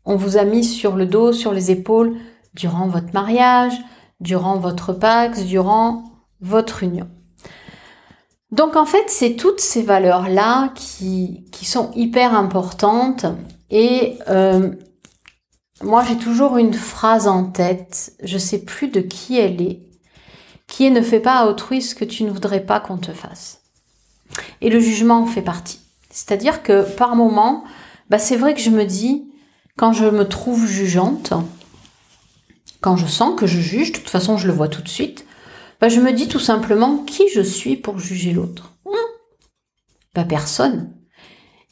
on 0.03 0.15
vous 0.15 0.37
a 0.37 0.43
mis 0.43 0.63
sur 0.63 0.95
le 0.95 1.05
dos, 1.05 1.33
sur 1.33 1.51
les 1.51 1.71
épaules 1.71 2.15
durant 2.53 2.87
votre 2.87 3.13
mariage, 3.13 3.73
durant 4.19 4.57
votre 4.59 4.93
pax, 4.93 5.45
durant 5.45 6.03
votre 6.41 6.83
union. 6.83 7.09
Donc 8.51 8.75
en 8.75 8.85
fait, 8.85 9.05
c'est 9.07 9.35
toutes 9.35 9.59
ces 9.59 9.81
valeurs-là 9.81 10.69
qui, 10.75 11.45
qui 11.51 11.65
sont 11.65 11.91
hyper 11.95 12.33
importantes 12.33 13.25
et 13.69 14.17
euh, 14.29 14.71
moi 15.81 16.03
j'ai 16.07 16.17
toujours 16.17 16.57
une 16.57 16.73
phrase 16.73 17.27
en 17.27 17.45
tête, 17.45 18.13
je 18.23 18.37
sais 18.37 18.63
plus 18.63 18.87
de 18.87 19.01
qui 19.01 19.37
elle 19.37 19.61
est, 19.61 19.81
qui 20.67 20.85
est 20.85 20.89
ne 20.89 21.01
fais 21.01 21.19
pas 21.19 21.39
à 21.39 21.47
autrui 21.47 21.81
ce 21.81 21.95
que 21.95 22.05
tu 22.05 22.23
ne 22.23 22.31
voudrais 22.31 22.65
pas 22.65 22.79
qu'on 22.79 22.97
te 22.97 23.11
fasse. 23.11 23.61
Et 24.61 24.69
le 24.69 24.79
jugement 24.79 25.19
en 25.19 25.25
fait 25.25 25.41
partie. 25.41 25.79
C'est-à-dire 26.09 26.63
que 26.63 26.83
par 26.95 27.15
moment, 27.15 27.63
bah 28.09 28.19
c'est 28.19 28.37
vrai 28.37 28.53
que 28.53 28.61
je 28.61 28.69
me 28.69 28.85
dis, 28.85 29.25
quand 29.77 29.93
je 29.93 30.05
me 30.05 30.27
trouve 30.27 30.65
jugeante, 30.65 31.33
quand 32.81 32.97
je 32.97 33.05
sens 33.05 33.39
que 33.39 33.47
je 33.47 33.59
juge, 33.59 33.91
de 33.91 33.97
toute 33.97 34.09
façon 34.09 34.37
je 34.37 34.47
le 34.47 34.53
vois 34.53 34.67
tout 34.67 34.81
de 34.81 34.87
suite, 34.87 35.25
bah 35.81 35.89
je 35.89 35.99
me 35.99 36.13
dis 36.13 36.27
tout 36.27 36.39
simplement 36.39 36.99
qui 36.99 37.29
je 37.33 37.41
suis 37.41 37.75
pour 37.75 37.99
juger 37.99 38.31
l'autre. 38.31 38.73
Hum, 38.85 38.93
bah 40.13 40.23
personne. 40.23 40.93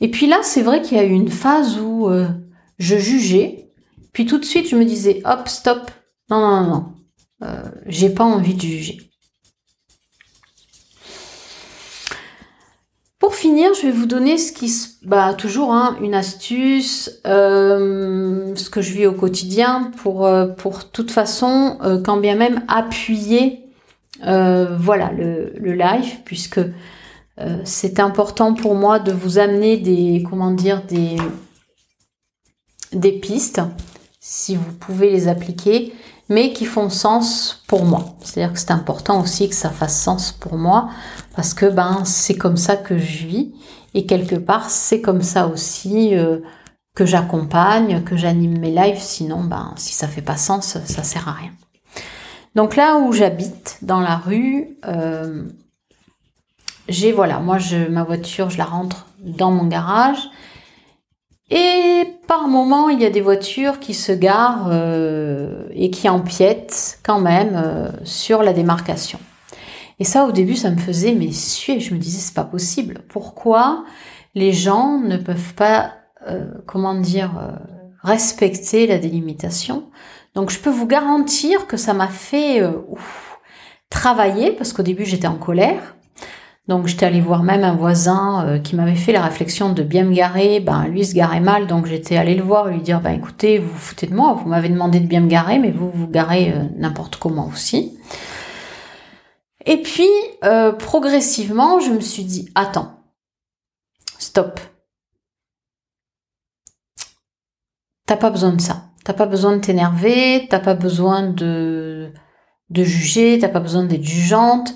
Et 0.02 0.10
puis 0.10 0.28
là, 0.28 0.40
c'est 0.44 0.62
vrai 0.62 0.82
qu'il 0.82 0.98
y 0.98 1.00
a 1.00 1.06
eu 1.06 1.12
une 1.12 1.30
phase 1.32 1.80
où 1.80 2.10
euh, 2.10 2.28
je 2.78 2.98
jugeais, 2.98 3.72
puis 4.12 4.26
tout 4.26 4.38
de 4.38 4.46
suite 4.46 4.68
je 4.68 4.76
me 4.76 4.86
disais, 4.86 5.22
hop, 5.24 5.48
stop, 5.48 5.90
non, 6.30 6.40
non, 6.42 6.62
non, 6.62 6.70
non, 6.70 6.94
euh, 7.44 7.64
j'ai 7.86 8.10
pas 8.10 8.24
envie 8.24 8.54
de 8.54 8.62
juger. 8.62 9.10
Pour 13.20 13.36
finir, 13.36 13.74
je 13.74 13.84
vais 13.84 13.92
vous 13.92 14.06
donner 14.06 14.38
ce 14.38 14.52
qui, 14.52 14.72
bah, 15.04 15.34
toujours 15.34 15.74
hein, 15.74 15.98
une 16.02 16.14
astuce, 16.14 17.22
euh, 17.26 18.54
ce 18.56 18.70
que 18.70 18.82
je 18.82 18.92
vis 18.92 19.08
au 19.08 19.14
quotidien 19.14 19.92
pour, 19.98 20.26
euh, 20.26 20.48
pour 20.48 20.92
toute 20.92 21.12
façon, 21.12 21.78
quand 22.04 22.18
bien 22.18 22.36
même 22.36 22.64
appuyer, 22.68 23.62
voilà, 24.22 25.12
le, 25.12 25.54
le, 25.58 25.74
live, 25.74 26.20
puisque 26.26 26.60
c'est 27.64 28.00
important 28.00 28.54
pour 28.54 28.76
moi 28.76 29.00
de 29.00 29.12
vous 29.12 29.38
amener 29.38 29.78
des, 29.78 30.24
comment 30.30 30.52
dire, 30.52 30.84
des, 30.84 31.16
des 32.92 33.14
pistes, 33.14 33.62
si 34.20 34.56
vous 34.56 34.74
pouvez 34.74 35.10
les 35.10 35.28
appliquer 35.28 35.94
mais 36.30 36.54
qui 36.54 36.66
font 36.66 36.90
sens 36.90 37.64
pour 37.68 37.86
moi. 37.86 38.16
C'est-à-dire 38.22 38.54
que 38.54 38.60
c'est 38.60 38.72
important 38.72 39.22
aussi 39.22 39.50
que 39.50 39.56
ça 39.56 39.70
fasse 39.70 40.00
sens 40.00 40.32
pour 40.32 40.56
moi 40.56 40.90
parce 41.36 41.54
que 41.54 41.66
ben 41.66 42.04
c'est 42.06 42.36
comme 42.38 42.58
ça 42.58 42.76
que 42.76 42.98
je 42.98 43.26
vis 43.26 43.54
et 43.94 44.06
quelque 44.06 44.36
part 44.36 44.70
c'est 44.70 45.02
comme 45.02 45.22
ça 45.22 45.48
aussi 45.48 46.16
euh, 46.16 46.40
que 46.96 47.06
j'accompagne, 47.06 48.04
que 48.04 48.16
j'anime 48.16 48.60
mes 48.60 48.72
lives. 48.72 49.00
Sinon 49.00 49.44
ben 49.44 49.74
si 49.76 49.94
ça 49.94 50.08
fait 50.08 50.22
pas 50.22 50.38
sens, 50.38 50.78
ça 50.86 51.04
sert 51.04 51.28
à 51.28 51.34
rien. 51.34 51.52
Donc 52.56 52.76
là 52.76 52.98
où 52.98 53.12
j'habite 53.12 53.80
dans 53.82 54.00
la 54.00 54.16
rue, 54.16 54.78
euh, 54.86 55.44
j'ai 56.88 57.12
voilà 57.12 57.40
moi 57.40 57.58
je 57.58 57.90
ma 57.90 58.04
voiture 58.04 58.50
je 58.50 58.58
la 58.58 58.66
rentre 58.66 59.08
dans 59.20 59.52
mon 59.52 59.66
garage 59.66 60.30
et 61.56 62.18
par 62.26 62.48
moment, 62.48 62.90
il 62.90 63.00
y 63.00 63.06
a 63.06 63.12
des 63.12 63.22
voitures 63.22 63.80
qui 63.80 63.94
se 63.94 64.12
garent 64.12 64.70
euh, 64.72 65.68
et 65.72 65.92
qui 65.92 66.10
empiètent 66.10 67.00
quand 67.04 67.20
même 67.20 67.54
euh, 67.56 67.90
sur 68.04 68.42
la 68.42 68.54
démarcation. 68.54 69.20
Et 70.00 70.04
ça, 70.04 70.26
au 70.26 70.32
début, 70.32 70.56
ça 70.56 70.72
me 70.72 70.78
faisait 70.78 71.14
mais 71.14 71.32
suer. 71.32 71.80
Je 71.80 71.94
me 71.94 72.00
disais, 72.00 72.18
c'est 72.18 72.34
pas 72.34 72.44
possible. 72.44 73.04
Pourquoi 73.08 73.84
les 74.34 74.52
gens 74.52 74.98
ne 74.98 75.16
peuvent 75.16 75.54
pas, 75.54 75.94
euh, 76.28 76.46
comment 76.66 76.96
dire, 76.96 77.60
respecter 78.02 78.88
la 78.88 78.98
délimitation? 78.98 79.92
Donc, 80.34 80.50
je 80.50 80.58
peux 80.58 80.72
vous 80.72 80.88
garantir 80.88 81.68
que 81.68 81.78
ça 81.78 81.94
m'a 81.94 82.08
fait 82.08 82.64
travailler 83.92 84.54
parce 84.54 84.74
qu'au 84.74 84.82
début, 84.82 85.06
j'étais 85.06 85.28
en 85.28 85.38
colère. 85.38 85.96
Donc 86.68 86.88
j'étais 86.88 87.06
allée 87.06 87.20
voir 87.20 87.44
même 87.44 87.64
un 87.66 87.76
voisin 87.76 88.48
euh, 88.48 88.60
qui 88.60 88.76
m'avait 88.78 88.96
fait 88.96 89.12
la 89.12 89.22
réflexion 89.22 89.74
de 89.74 89.84
bien 89.84 90.06
me 90.06 90.14
garer. 90.14 90.62
Ben 90.62 90.86
lui 90.88 91.06
se 91.06 91.14
garait 91.14 91.42
mal, 91.42 91.68
donc 91.68 91.86
j'étais 91.86 92.16
allée 92.16 92.36
le 92.36 92.44
voir 92.44 92.68
lui 92.68 92.80
dire 92.80 93.02
ben 93.02 93.12
écoutez, 93.12 93.60
vous 93.60 93.70
vous 93.70 93.78
foutez 93.78 94.08
de 94.08 94.16
moi, 94.16 94.34
vous 94.34 94.48
m'avez 94.48 94.70
demandé 94.70 95.02
de 95.02 95.08
bien 95.08 95.20
me 95.20 95.28
garer, 95.28 95.60
mais 95.60 95.72
vous 95.72 95.92
vous 95.92 96.08
garez 96.08 96.54
euh, 96.54 96.64
n'importe 96.78 97.18
comment 97.18 97.48
aussi. 97.48 98.00
Et 99.66 99.82
puis 99.82 100.08
euh, 100.46 100.72
progressivement, 100.72 101.82
je 101.82 101.92
me 101.92 102.00
suis 102.00 102.24
dit 102.24 102.50
attends, 102.56 102.98
stop. 104.18 104.62
T'as 108.06 108.18
pas 108.18 108.30
besoin 108.30 108.54
de 108.54 108.62
ça. 108.62 108.86
T'as 109.04 109.14
pas 109.14 109.26
besoin 109.26 109.58
de 109.58 109.62
t'énerver, 109.62 110.48
t'as 110.50 110.60
pas 110.60 110.76
besoin 110.76 111.24
de 111.30 112.14
de 112.70 112.84
juger, 112.84 113.38
t'as 113.40 113.50
pas 113.50 113.60
besoin 113.60 113.84
d'être 113.84 114.04
jugeante 114.04 114.74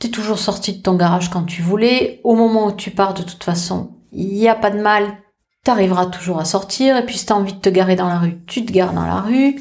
tu 0.00 0.06
es 0.06 0.10
toujours 0.10 0.38
sorti 0.38 0.72
de 0.72 0.82
ton 0.82 0.96
garage 0.96 1.28
quand 1.30 1.44
tu 1.44 1.62
voulais. 1.62 2.20
Au 2.24 2.34
moment 2.34 2.66
où 2.66 2.72
tu 2.72 2.90
pars, 2.90 3.14
de 3.14 3.22
toute 3.22 3.44
façon, 3.44 3.90
il 4.12 4.28
n'y 4.28 4.48
a 4.48 4.54
pas 4.54 4.70
de 4.70 4.80
mal, 4.80 5.18
tu 5.64 5.70
arriveras 5.70 6.06
toujours 6.06 6.40
à 6.40 6.44
sortir. 6.44 6.96
Et 6.96 7.04
puis 7.04 7.18
si 7.18 7.26
tu 7.26 7.32
as 7.32 7.36
envie 7.36 7.52
de 7.52 7.60
te 7.60 7.68
garer 7.68 7.96
dans 7.96 8.08
la 8.08 8.18
rue, 8.18 8.42
tu 8.46 8.64
te 8.64 8.72
gares 8.72 8.94
dans 8.94 9.06
la 9.06 9.20
rue. 9.20 9.60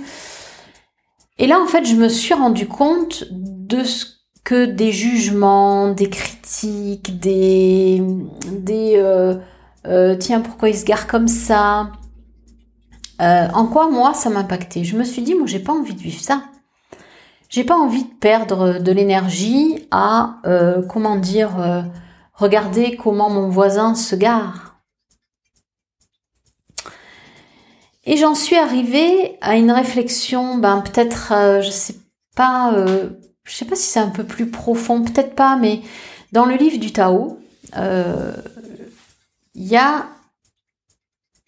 Et 1.38 1.48
là, 1.48 1.60
en 1.62 1.68
fait, 1.68 1.86
je 1.86 1.96
me 1.96 2.10
suis 2.10 2.34
rendu 2.34 2.68
compte 2.68 3.26
de 3.32 3.84
ce 3.84 4.06
que 4.44 4.66
des 4.66 4.92
jugements, 4.92 5.90
des 5.90 6.10
critiques, 6.10 7.20
des... 7.20 8.02
des 8.52 8.94
euh, 8.96 9.36
euh, 9.88 10.16
tiens, 10.16 10.42
pourquoi 10.42 10.70
il 10.70 10.78
se 10.78 10.86
gare 10.86 11.08
comme 11.08 11.28
ça? 11.28 11.92
Euh, 13.22 13.48
En 13.54 13.68
quoi, 13.68 13.90
moi, 13.90 14.14
ça 14.14 14.30
m'impactait 14.30 14.84
Je 14.84 14.98
me 14.98 15.04
suis 15.04 15.22
dit, 15.22 15.36
moi, 15.36 15.48
j'ai 15.48 15.60
pas 15.60 15.74
envie 15.74 15.94
de 15.94 16.02
vivre 16.02 16.22
ça. 16.22 16.44
J'ai 17.50 17.64
pas 17.64 17.76
envie 17.76 18.04
de 18.04 18.14
perdre 18.14 18.80
de 18.80 18.92
l'énergie 18.92 19.88
à, 19.92 20.38
comment 20.88 21.16
dire, 21.16 21.84
regarder 22.34 22.96
comment 22.96 23.30
mon 23.30 23.50
voisin 23.50 23.96
se 23.96 24.16
gare. 24.16 24.80
Et 28.06 28.18
j'en 28.18 28.36
suis 28.36 28.56
arrivée 28.56 29.38
à 29.42 29.56
une 29.58 29.72
réflexion, 29.72 30.58
ben 30.58 30.82
peut-être, 30.82 31.34
je 31.62 31.72
sais 31.72 31.96
pas, 32.36 32.72
je 33.44 33.56
sais 33.56 33.66
pas 33.66 33.76
si 33.76 33.84
c'est 33.84 34.00
un 34.00 34.10
peu 34.10 34.24
plus 34.24 34.52
profond, 34.52 35.04
peut-être 35.04 35.34
pas, 35.34 35.56
mais 35.56 35.82
dans 36.32 36.46
le 36.46 36.56
livre 36.56 36.78
du 36.78 36.94
Tao, 36.94 37.40
euh, 37.76 38.34
il 39.56 39.68
y 39.68 39.78
a 39.78 40.08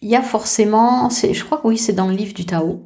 il 0.00 0.08
y 0.08 0.16
a 0.16 0.22
forcément, 0.22 1.08
je 1.10 1.44
crois 1.44 1.58
que 1.58 1.68
oui, 1.68 1.78
c'est 1.78 1.92
dans 1.92 2.08
le 2.08 2.14
livre 2.14 2.34
du 2.34 2.44
Tao. 2.44 2.82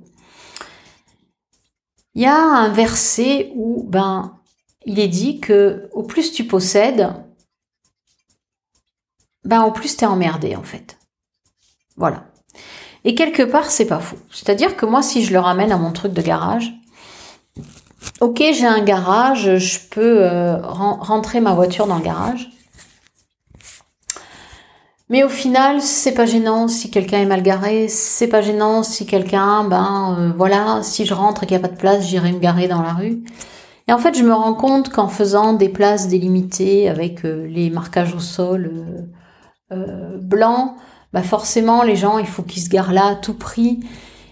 Il 2.17 2.23
y 2.23 2.27
a 2.27 2.37
un 2.37 2.71
verset 2.71 3.53
où 3.55 3.85
ben 3.89 4.41
il 4.85 4.99
est 4.99 5.07
dit 5.09 5.39
que 5.39 5.89
au 5.93 6.03
plus 6.03 6.33
tu 6.33 6.45
possèdes, 6.45 7.13
ben 9.45 9.63
au 9.63 9.71
plus 9.71 9.97
t'es 9.97 10.07
emmerdé 10.07 10.57
en 10.57 10.65
fait. 10.65 10.99
Voilà. 11.97 12.25
Et 13.05 13.15
quelque 13.15 13.45
part, 13.45 13.71
c'est 13.71 13.87
pas 13.87 14.01
faux. 14.01 14.19
C'est-à-dire 14.33 14.77
que 14.77 14.85
moi, 14.85 15.01
si 15.01 15.25
je 15.25 15.33
le 15.33 15.39
ramène 15.39 15.71
à 15.71 15.77
mon 15.77 15.93
truc 15.93 16.13
de 16.13 16.23
garage, 16.23 16.73
Ok, 18.21 18.39
j'ai 18.39 18.67
un 18.67 18.83
garage, 18.83 19.59
je 19.59 19.79
peux 19.91 20.23
euh, 20.23 20.57
rentrer 20.59 21.41
ma 21.41 21.53
voiture 21.53 21.87
dans 21.87 21.97
le 21.97 22.03
garage. 22.03 22.49
Mais 25.09 25.23
au 25.23 25.29
final, 25.29 25.81
c'est 25.81 26.15
pas 26.15 26.27
gênant 26.27 26.67
si 26.67 26.91
quelqu'un 26.91 27.19
est 27.19 27.27
mal 27.27 27.43
garé, 27.43 27.87
c'est 27.87 28.27
pas 28.27 28.43
gênant 28.43 28.83
si 28.83 29.07
quelqu'un, 29.07 29.63
ben 29.63 30.17
euh, 30.19 30.33
voilà, 30.37 30.81
si 30.83 31.07
je 31.07 31.15
rentre 31.15 31.45
et 31.45 31.47
qu'il 31.47 31.57
n'y 31.57 31.65
a 31.65 31.69
pas 31.69 31.73
de 31.73 31.79
place, 31.79 32.09
j'irai 32.09 32.33
me 32.33 32.41
garer 32.41 32.67
dans 32.67 32.83
la 32.83 32.93
rue. 32.93 33.23
Et 33.87 33.93
en 33.93 33.99
fait, 33.99 34.19
je 34.19 34.25
me 34.25 34.35
rends 34.35 34.55
compte 34.55 34.89
qu'en 34.89 35.07
faisant 35.07 35.53
des 35.53 35.69
places 35.69 36.09
délimitées 36.09 36.89
avec 36.89 37.25
euh, 37.25 37.47
les 37.47 37.71
marquages 37.71 38.15
au 38.15 38.21
sol 38.21 38.73
blancs, 40.21 40.77
bah 41.13 41.23
forcément 41.23 41.83
les 41.83 41.97
gens, 41.97 42.19
il 42.19 42.27
faut 42.27 42.43
qu'ils 42.43 42.63
se 42.63 42.69
garent 42.69 42.93
là 42.93 43.07
à 43.07 43.15
tout 43.17 43.35
prix. 43.35 43.81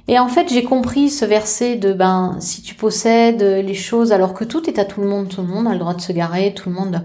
Et 0.06 0.18
en 0.18 0.28
fait, 0.28 0.48
j'ai 0.48 0.62
compris 0.62 1.10
ce 1.10 1.24
verset 1.24 1.76
de 1.76 1.92
ben 1.92 2.36
si 2.38 2.62
tu 2.62 2.76
possèdes 2.76 3.42
les 3.42 3.74
choses 3.74 4.12
alors 4.12 4.34
que 4.34 4.44
tout 4.44 4.68
est 4.70 4.78
à 4.78 4.84
tout 4.84 5.00
le 5.00 5.08
monde, 5.08 5.28
tout 5.28 5.40
le 5.40 5.48
monde 5.48 5.66
a 5.66 5.72
le 5.72 5.78
droit 5.78 5.94
de 5.94 6.00
se 6.00 6.12
garer, 6.12 6.54
tout 6.54 6.68
le 6.68 6.74
monde. 6.76 7.02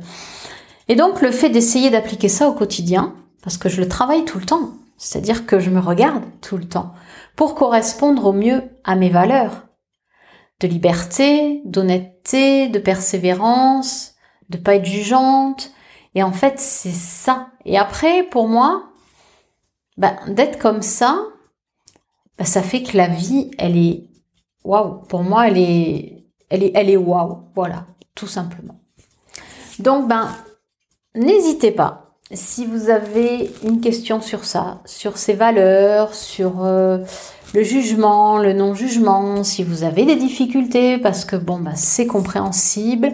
Et 0.89 0.95
donc 0.95 1.21
le 1.21 1.31
fait 1.31 1.49
d'essayer 1.49 1.89
d'appliquer 1.89 2.29
ça 2.29 2.47
au 2.49 2.53
quotidien, 2.53 3.15
parce 3.43 3.57
que 3.57 3.69
je 3.69 3.81
le 3.81 3.87
travaille 3.87 4.25
tout 4.25 4.39
le 4.39 4.45
temps, 4.45 4.71
c'est-à-dire 4.97 5.45
que 5.45 5.59
je 5.59 5.69
me 5.69 5.79
regarde 5.79 6.23
tout 6.41 6.57
le 6.57 6.67
temps 6.67 6.93
pour 7.35 7.55
correspondre 7.55 8.25
au 8.25 8.33
mieux 8.33 8.63
à 8.83 8.95
mes 8.95 9.09
valeurs 9.09 9.69
de 10.59 10.67
liberté, 10.67 11.61
d'honnêteté, 11.65 12.67
de 12.67 12.79
persévérance, 12.79 14.15
de 14.49 14.57
pas 14.57 14.75
être 14.75 14.85
jugeante. 14.85 15.71
Et 16.15 16.23
en 16.23 16.31
fait, 16.31 16.59
c'est 16.59 16.91
ça. 16.91 17.49
Et 17.65 17.77
après, 17.77 18.23
pour 18.23 18.47
moi, 18.47 18.91
ben, 19.97 20.17
d'être 20.27 20.59
comme 20.59 20.81
ça, 20.81 21.23
bah, 22.37 22.45
ça 22.45 22.61
fait 22.61 22.83
que 22.83 22.97
la 22.97 23.07
vie, 23.07 23.51
elle 23.57 23.77
est 23.77 24.09
waouh. 24.63 25.05
Pour 25.07 25.23
moi, 25.23 25.47
elle 25.47 25.57
est, 25.57 26.25
elle 26.49 26.63
est, 26.63 26.71
elle 26.75 26.89
est 26.89 26.97
waouh. 26.97 27.43
Voilà, 27.55 27.85
tout 28.15 28.27
simplement. 28.27 28.79
Donc, 29.79 30.07
ben, 30.07 30.29
n'hésitez 31.15 31.71
pas. 31.71 32.08
Si 32.31 32.65
vous 32.65 32.89
avez 32.89 33.51
une 33.63 33.81
question 33.81 34.21
sur 34.21 34.45
ça, 34.45 34.81
sur 34.85 35.17
ces 35.17 35.33
valeurs, 35.33 36.13
sur 36.13 36.63
euh, 36.63 36.99
le 37.55 37.63
jugement, 37.63 38.37
le 38.37 38.53
non-jugement, 38.53 39.43
si 39.43 39.63
vous 39.63 39.83
avez 39.83 40.05
des 40.05 40.15
difficultés, 40.15 40.99
parce 40.99 41.25
que 41.25 41.35
bon, 41.35 41.57
ben, 41.59 41.75
c'est 41.75 42.05
compréhensible, 42.05 43.13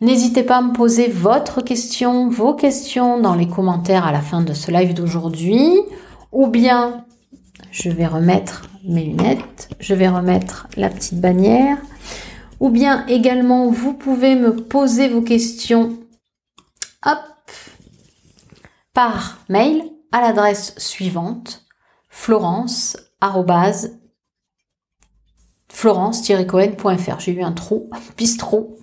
N'hésitez 0.00 0.44
pas 0.44 0.58
à 0.58 0.62
me 0.62 0.72
poser 0.72 1.08
votre 1.08 1.60
question, 1.60 2.28
vos 2.28 2.54
questions 2.54 3.20
dans 3.20 3.34
les 3.34 3.48
commentaires 3.48 4.06
à 4.06 4.12
la 4.12 4.20
fin 4.20 4.42
de 4.42 4.52
ce 4.52 4.70
live 4.70 4.94
d'aujourd'hui, 4.94 5.72
ou 6.30 6.46
bien 6.46 7.04
je 7.72 7.90
vais 7.90 8.06
remettre 8.06 8.68
mes 8.84 9.02
lunettes, 9.02 9.68
je 9.80 9.94
vais 9.94 10.06
remettre 10.08 10.68
la 10.76 10.88
petite 10.88 11.20
bannière. 11.20 11.78
Ou 12.60 12.70
bien 12.70 13.04
également, 13.08 13.70
vous 13.70 13.92
pouvez 13.92 14.36
me 14.36 14.54
poser 14.54 15.08
vos 15.08 15.22
questions 15.22 15.98
hop, 17.04 17.18
par 18.98 19.38
mail 19.48 19.84
à 20.10 20.20
l'adresse 20.20 20.74
suivante 20.76 21.64
florence 22.08 22.96
florence-cohen.fr. 25.68 27.20
J'ai 27.20 27.32
eu 27.32 27.44
un 27.44 27.52
trou, 27.52 27.90
bistrot. 28.16 28.76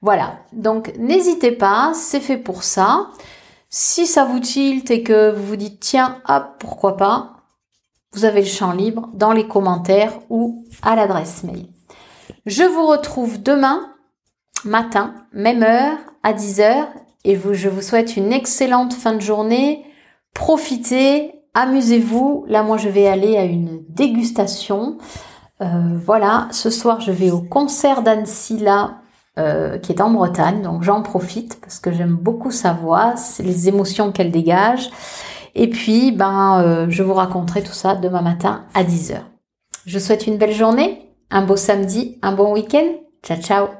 Voilà, 0.00 0.38
donc 0.54 0.94
n'hésitez 0.96 1.52
pas, 1.52 1.92
c'est 1.94 2.20
fait 2.20 2.38
pour 2.38 2.62
ça. 2.62 3.10
Si 3.68 4.06
ça 4.06 4.24
vous 4.24 4.40
tilte 4.40 4.90
et 4.90 5.02
que 5.02 5.30
vous 5.30 5.44
vous 5.44 5.56
dites 5.56 5.78
tiens, 5.78 6.22
hop, 6.26 6.54
pourquoi 6.58 6.96
pas, 6.96 7.42
vous 8.14 8.24
avez 8.24 8.40
le 8.40 8.46
champ 8.46 8.72
libre 8.72 9.10
dans 9.12 9.32
les 9.32 9.46
commentaires 9.46 10.20
ou 10.30 10.64
à 10.80 10.96
l'adresse 10.96 11.44
mail. 11.44 11.68
Je 12.46 12.62
vous 12.62 12.86
retrouve 12.86 13.42
demain 13.42 13.94
matin, 14.64 15.26
même 15.34 15.62
heure, 15.62 15.98
à 16.22 16.32
10h, 16.32 16.86
et 17.24 17.36
vous, 17.36 17.54
je 17.54 17.68
vous 17.68 17.82
souhaite 17.82 18.16
une 18.16 18.32
excellente 18.32 18.94
fin 18.94 19.12
de 19.12 19.20
journée. 19.20 19.84
Profitez, 20.34 21.32
amusez-vous. 21.54 22.44
Là, 22.48 22.62
moi, 22.62 22.78
je 22.78 22.88
vais 22.88 23.06
aller 23.06 23.36
à 23.36 23.44
une 23.44 23.82
dégustation. 23.88 24.98
Euh, 25.60 25.98
voilà, 26.04 26.48
ce 26.52 26.70
soir, 26.70 27.00
je 27.00 27.12
vais 27.12 27.30
au 27.30 27.40
concert 27.40 28.02
d'Annecy, 28.02 28.58
là, 28.58 29.00
euh, 29.38 29.78
qui 29.78 29.92
est 29.92 30.00
en 30.00 30.10
Bretagne, 30.10 30.62
donc 30.62 30.82
j'en 30.82 31.02
profite 31.02 31.60
parce 31.60 31.78
que 31.78 31.92
j'aime 31.92 32.14
beaucoup 32.14 32.50
sa 32.50 32.72
voix, 32.72 33.14
les 33.38 33.68
émotions 33.68 34.12
qu'elle 34.12 34.30
dégage. 34.30 34.90
Et 35.54 35.68
puis, 35.68 36.12
ben, 36.12 36.62
euh, 36.62 36.86
je 36.88 37.02
vous 37.02 37.14
raconterai 37.14 37.62
tout 37.62 37.72
ça 37.72 37.94
demain 37.94 38.22
matin 38.22 38.64
à 38.74 38.84
10h. 38.84 39.18
Je 39.86 39.98
vous 39.98 40.04
souhaite 40.04 40.26
une 40.26 40.36
belle 40.36 40.54
journée, 40.54 41.10
un 41.30 41.42
beau 41.42 41.56
samedi, 41.56 42.18
un 42.22 42.32
bon 42.32 42.52
week-end. 42.52 42.86
Ciao, 43.22 43.40
ciao 43.40 43.79